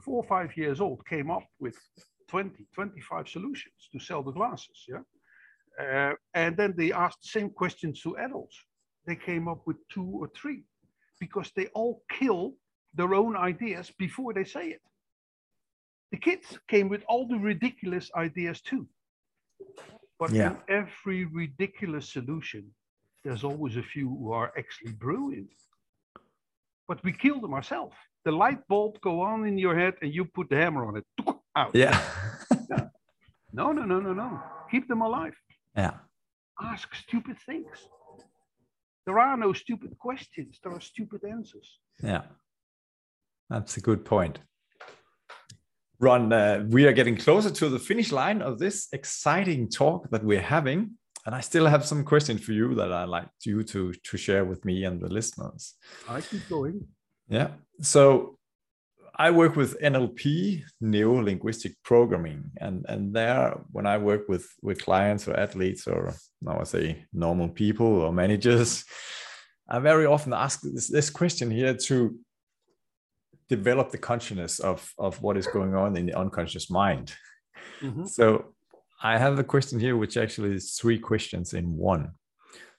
[0.05, 1.77] four or five years old came up with
[2.29, 4.85] 20, 25 solutions to sell the glasses.
[4.87, 5.03] Yeah.
[5.79, 8.57] Uh, and then they asked the same questions to adults.
[9.05, 10.63] They came up with two or three
[11.19, 12.53] because they all kill
[12.93, 14.81] their own ideas before they say it.
[16.11, 18.87] The kids came with all the ridiculous ideas too.
[20.19, 20.51] But Yeah.
[20.51, 22.63] in every ridiculous solution,
[23.23, 25.51] there's always a few who are actually brilliant.
[26.87, 27.95] But we kill them ourselves.
[28.25, 31.05] The light bulb go on in your head and you put the hammer on it.
[31.55, 31.71] Out.
[31.73, 31.99] Yeah.
[33.51, 34.39] No, no, no, no, no.
[34.69, 35.33] Keep them alive.
[35.75, 35.93] yeah.
[36.61, 37.65] Ask stupid things.
[39.05, 40.59] There are no stupid questions.
[40.63, 41.79] There are stupid answers.
[42.03, 42.21] Yeah.
[43.49, 44.39] That's a good point.
[45.99, 50.23] Ron, uh, we are getting closer to the finish line of this exciting talk that
[50.23, 50.91] we're having.
[51.25, 54.45] And I still have some questions for you that I'd like you to, to share
[54.45, 55.73] with me and the listeners.
[56.07, 56.87] I keep going.
[57.27, 57.49] Yeah.
[57.81, 58.37] So
[59.19, 64.81] I work with NLP, Neuro Linguistic Programming, and and there when I work with with
[64.81, 68.85] clients or athletes or now I say normal people or managers,
[69.67, 72.17] I very often ask this, this question here to
[73.49, 77.13] develop the consciousness of of what is going on in the unconscious mind.
[77.81, 78.07] Mhm.
[78.07, 78.55] So
[79.03, 82.11] I have a question here, which actually is three questions in one.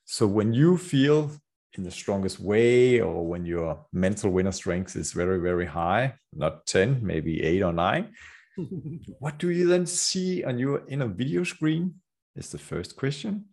[0.04, 1.30] So when you feel
[1.76, 6.66] in the strongest way or when your mental winner strength is very very high not
[6.66, 8.12] 10 maybe 8 or 9
[9.18, 11.94] what do you then see on your inner video screen
[12.36, 13.46] is the first question.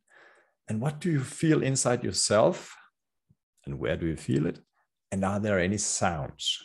[0.67, 2.75] And what do you feel inside yourself?
[3.65, 4.59] And where do you feel it?
[5.11, 6.57] And are there any sounds?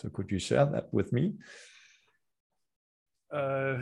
[0.00, 1.34] So could you share that with me?
[3.32, 3.78] Uh,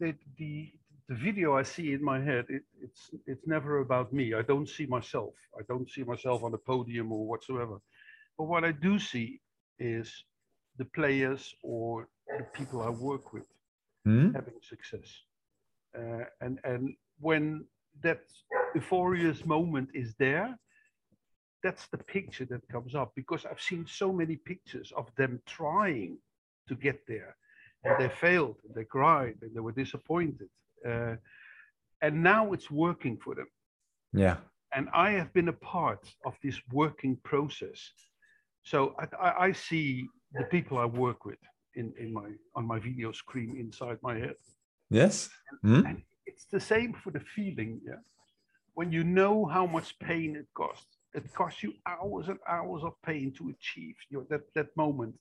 [0.00, 0.72] the, the
[1.08, 4.34] the video I see in my head, it, it's it's never about me.
[4.34, 5.34] I don't see myself.
[5.58, 7.78] I don't see myself on the podium or whatsoever.
[8.36, 9.40] But what I do see
[9.78, 10.12] is
[10.76, 13.46] the players or the people I work with
[14.06, 14.34] mm.
[14.34, 15.08] having success.
[15.98, 17.64] Uh, and and when
[18.02, 18.20] that
[18.74, 20.58] euphorious moment is there,
[21.62, 26.18] that's the picture that comes up because I've seen so many pictures of them trying
[26.68, 27.34] to get there
[27.84, 30.48] and they failed and they cried and they were disappointed
[30.86, 31.16] uh,
[32.02, 33.46] and now it's working for them.
[34.12, 34.36] Yeah.
[34.74, 37.80] And I have been a part of this working process.
[38.62, 41.38] So I, I see the people I work with
[41.74, 44.34] in, in my on my video screen inside my head.
[44.90, 45.30] Yes.
[45.62, 45.88] And, mm.
[45.88, 47.80] and it's the same for the feeling.
[47.84, 48.02] Yeah.
[48.74, 52.92] When you know how much pain it costs, it costs you hours and hours of
[53.04, 55.14] pain to achieve your that that moment.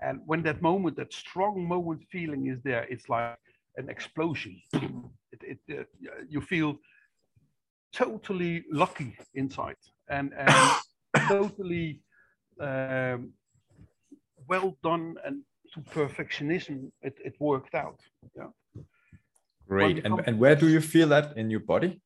[0.00, 3.38] And when that moment, that strong moment feeling is there, it's like
[3.76, 4.60] an explosion.
[4.72, 5.84] It, it, uh,
[6.28, 6.78] you feel
[7.92, 9.76] totally lucky inside
[10.08, 10.54] and, and
[11.28, 12.00] totally
[12.60, 13.32] um,
[14.48, 18.00] well done and to perfectionism it, it worked out.
[18.36, 18.48] Yeah.
[19.68, 20.04] Great.
[20.04, 21.36] And, and where do you feel that?
[21.36, 22.00] In your body?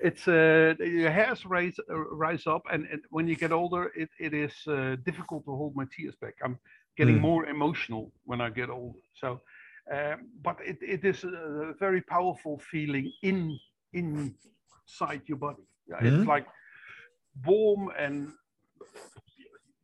[0.00, 4.08] It's uh, your hairs rise uh, rise up and, and, when you get older it,
[4.18, 6.36] it is uh, difficult to hold my tears back.
[6.42, 6.58] I'm
[6.96, 7.28] getting mm.
[7.30, 9.40] more emotional when i get older so
[10.42, 13.58] but it, it is a very powerful feeling in
[13.92, 15.62] inside your body.
[15.88, 15.96] Yeah.
[16.02, 16.46] It's like
[17.44, 18.32] warm and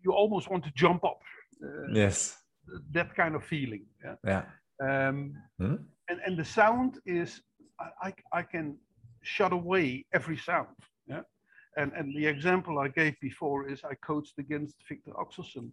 [0.04, 1.20] you almost want to jump up.
[1.62, 2.36] Uh, yes.
[2.92, 3.86] That kind of feeling.
[4.04, 4.14] Yeah.
[4.24, 4.42] yeah.
[4.80, 5.76] Um, mm-hmm.
[6.09, 7.40] and, and the sound is,
[8.02, 8.76] I, I, can
[9.22, 10.76] shut away every sound.
[11.07, 11.22] Yeah.
[11.76, 15.70] And, and the example I gave before is I coached against Viktor Axelsen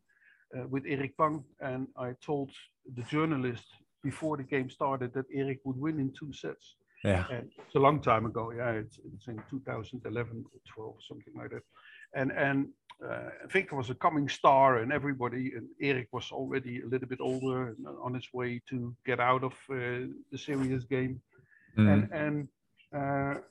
[0.58, 2.52] uh, with Eric Pang, and I told
[2.96, 3.66] the journalist
[4.04, 6.76] before the game started that Eric would win in two sets.
[7.04, 8.52] Yeah, and it's a long time ago.
[8.56, 11.64] Yeah, it's, it's in 2011 or 12, something like that.
[12.14, 12.68] And and
[13.04, 15.54] uh, Viktor was a coming star, and everybody.
[15.56, 19.44] And Eric was already a little bit older and on his way to get out
[19.44, 21.20] of uh, the serious game.
[21.78, 21.94] Mm.
[21.94, 22.48] And and
[22.96, 23.42] uh,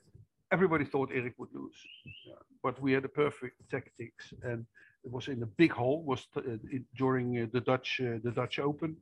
[0.50, 1.76] everybody thought Eric would lose,
[2.26, 2.34] yeah.
[2.62, 4.64] but we had the perfect tactics, and
[5.04, 6.02] it was in a big hall.
[6.04, 8.96] Was t- uh, during uh, the Dutch uh, the Dutch Open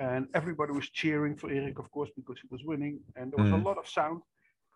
[0.00, 3.52] and everybody was cheering for Eric, of course, because he was winning, and there was
[3.52, 3.62] mm.
[3.62, 4.22] a lot of sound.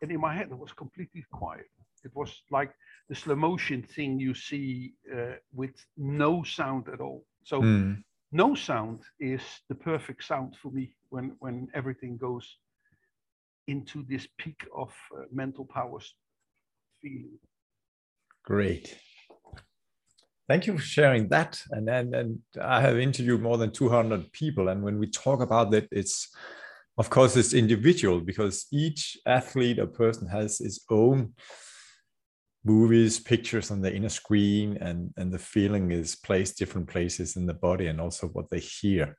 [0.02, 1.70] And in my head, it was completely quiet.
[2.04, 2.72] It was like
[3.08, 7.24] the slow motion thing you see uh, with no sound at all.
[7.44, 8.02] So mm.
[8.32, 12.46] no sound is the perfect sound for me when when everything goes
[13.66, 16.14] into this peak of uh, mental powers
[17.00, 17.38] feeling.
[18.44, 18.98] Great.
[20.46, 21.62] Thank you for sharing that.
[21.70, 24.68] And, and, and I have interviewed more than 200 people.
[24.68, 26.28] And when we talk about that, it's,
[26.98, 31.32] of course, it's individual because each athlete or person has its own
[32.62, 37.46] movies, pictures on the inner screen, and, and the feeling is placed different places in
[37.46, 39.16] the body and also what they hear.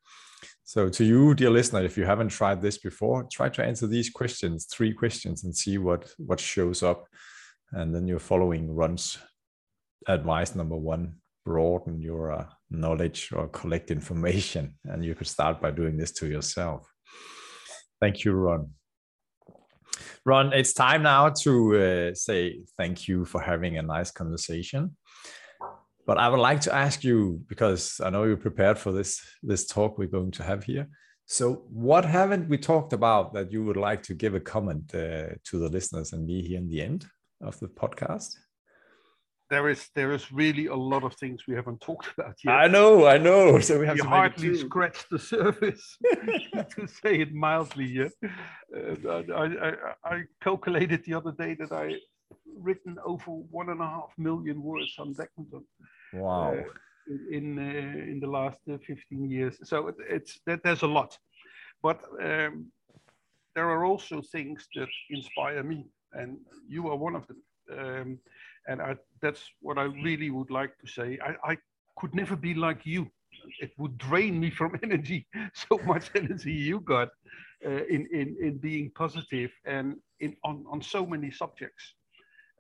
[0.64, 4.10] So, to you, dear listener, if you haven't tried this before, try to answer these
[4.10, 7.06] questions, three questions, and see what, what shows up.
[7.72, 9.18] And then you're following Ron's
[10.08, 11.16] advice number one
[11.46, 16.28] broaden your uh, knowledge or collect information and you could start by doing this to
[16.28, 16.92] yourself.
[18.02, 18.72] Thank you ron.
[20.26, 24.98] Ron it's time now to uh, say thank you for having a nice conversation.
[26.08, 29.66] But i would like to ask you because i know you're prepared for this this
[29.66, 30.88] talk we're going to have here.
[31.28, 35.30] So what haven't we talked about that you would like to give a comment uh,
[35.48, 37.08] to the listeners and me here in the end
[37.42, 38.36] of the podcast
[39.50, 42.54] there is there is really a lot of things we haven't talked about yet.
[42.54, 43.60] I know, I know.
[43.60, 45.98] So we have hardly scratched the surface,
[46.76, 47.86] to say it mildly.
[47.86, 48.10] Yeah?
[48.76, 49.74] Uh, I, I,
[50.04, 51.96] I calculated the other day that I
[52.58, 55.66] written over one and a half million words on badminton.
[56.14, 56.54] Wow.
[56.54, 56.64] Uh,
[57.32, 61.16] in uh, in the last uh, 15 years, so it, it's that there's a lot,
[61.84, 62.72] but um,
[63.54, 66.38] there are also things that inspire me, and
[66.68, 67.38] you are one of them.
[67.72, 68.20] Um,
[68.68, 71.20] and I, that's what I really would like to say.
[71.24, 71.58] I, I
[71.98, 73.08] could never be like you.
[73.60, 77.10] It would drain me from energy, so much energy you got
[77.66, 81.94] uh, in, in, in being positive and in, on, on so many subjects.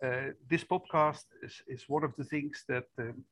[0.03, 3.23] Uh, this podcast is, is one of the things that um,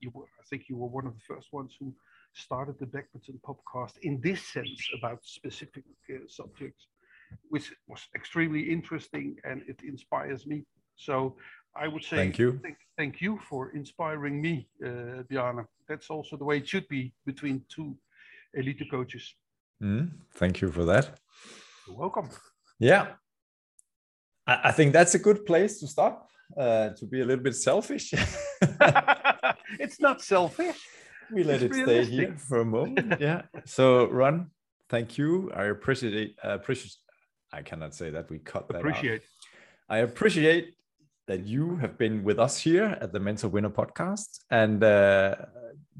[0.00, 1.94] you were, I think you were one of the first ones who
[2.34, 6.86] started the Badminton podcast in this sense about specific uh, subjects,
[7.50, 10.64] which was extremely interesting and it inspires me.
[10.98, 11.36] So
[11.74, 12.58] I would say Thank you.
[12.62, 15.66] Thank, thank you for inspiring me, uh, Bjarne.
[15.88, 17.96] That's also the way it should be between two
[18.54, 19.34] elite coaches.
[19.82, 21.18] Mm, thank you for that.
[21.86, 22.28] You're welcome.
[22.80, 23.12] Yeah.
[24.46, 27.54] I, I think that's a good place to stop, uh, to be a little bit
[27.54, 28.12] selfish.
[29.78, 30.76] it's not selfish.
[31.32, 33.14] we let It's it stay here for a moment.
[33.20, 33.42] Yeah.
[33.64, 34.50] So, Ron,
[34.88, 35.52] thank you.
[35.54, 36.96] I appreciate, uh, appreciate,
[37.52, 38.28] I cannot say that.
[38.30, 38.80] We cut that out.
[38.80, 39.22] Appreciate.
[39.88, 40.74] I appreciate
[41.28, 44.40] that you have been with us here at the Mental Winner podcast.
[44.50, 45.36] And uh,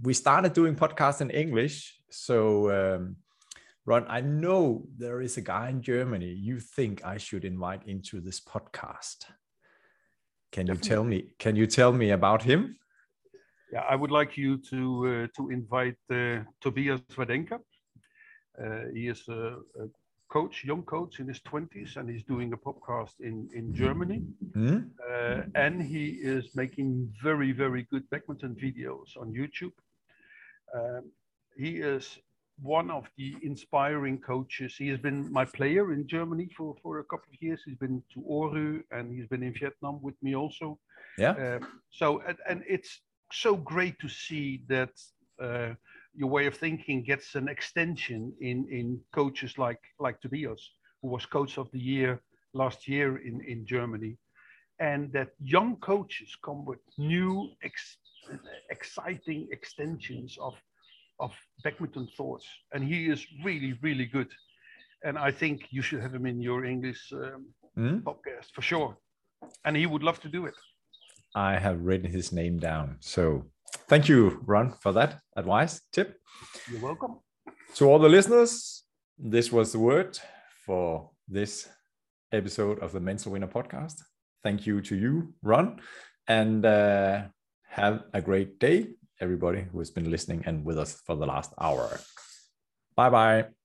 [0.02, 2.00] we started doing podcasts in English.
[2.10, 3.16] So, um,
[3.84, 8.20] Ron, I know there is a guy in Germany you think I should invite into
[8.20, 9.26] this podcast.
[10.50, 11.34] Can you tell me?
[11.38, 12.76] Can you tell me about him?
[13.70, 17.58] Yeah, I would like you to uh, to invite uh, Tobias Wadenka.
[18.58, 19.84] Uh, he is a, a
[20.28, 24.22] coach, young coach in his twenties, and he's doing a podcast in in Germany.
[24.54, 24.78] Hmm?
[25.10, 29.76] Uh, and he is making very very good badminton videos on YouTube.
[30.74, 31.10] Um,
[31.56, 32.18] he is
[32.60, 34.74] one of the inspiring coaches.
[34.76, 37.62] He has been my player in Germany for for a couple of years.
[37.64, 40.78] He's been to Oru and he's been in Vietnam with me also.
[41.16, 41.34] Yeah.
[41.44, 43.00] Um, so and, and it's
[43.32, 44.90] so great to see that
[45.40, 45.74] uh,
[46.14, 50.62] your way of thinking gets an extension in in coaches like like Tobias,
[51.02, 52.20] who was coach of the year
[52.54, 54.16] last year in in Germany,
[54.78, 57.98] and that young coaches come with new ex,
[58.70, 60.54] exciting extensions of
[61.20, 61.32] of
[61.64, 64.30] badminton thoughts, and he is really really good.
[65.04, 67.46] And I think you should have him in your English um,
[67.78, 67.98] Hmm?
[67.98, 68.96] podcast for sure.
[69.64, 70.54] And he would love to do it.
[71.34, 72.96] I have written his name down.
[73.00, 73.44] So,
[73.88, 76.16] thank you, Ron, for that advice tip.
[76.70, 77.20] You're welcome.
[77.76, 78.84] To all the listeners,
[79.18, 80.18] this was the word
[80.64, 81.68] for this
[82.32, 84.02] episode of the Mental Winner podcast.
[84.42, 85.80] Thank you to you, Ron,
[86.26, 87.22] and uh,
[87.68, 88.88] have a great day,
[89.20, 92.00] everybody who has been listening and with us for the last hour.
[92.94, 93.57] Bye bye.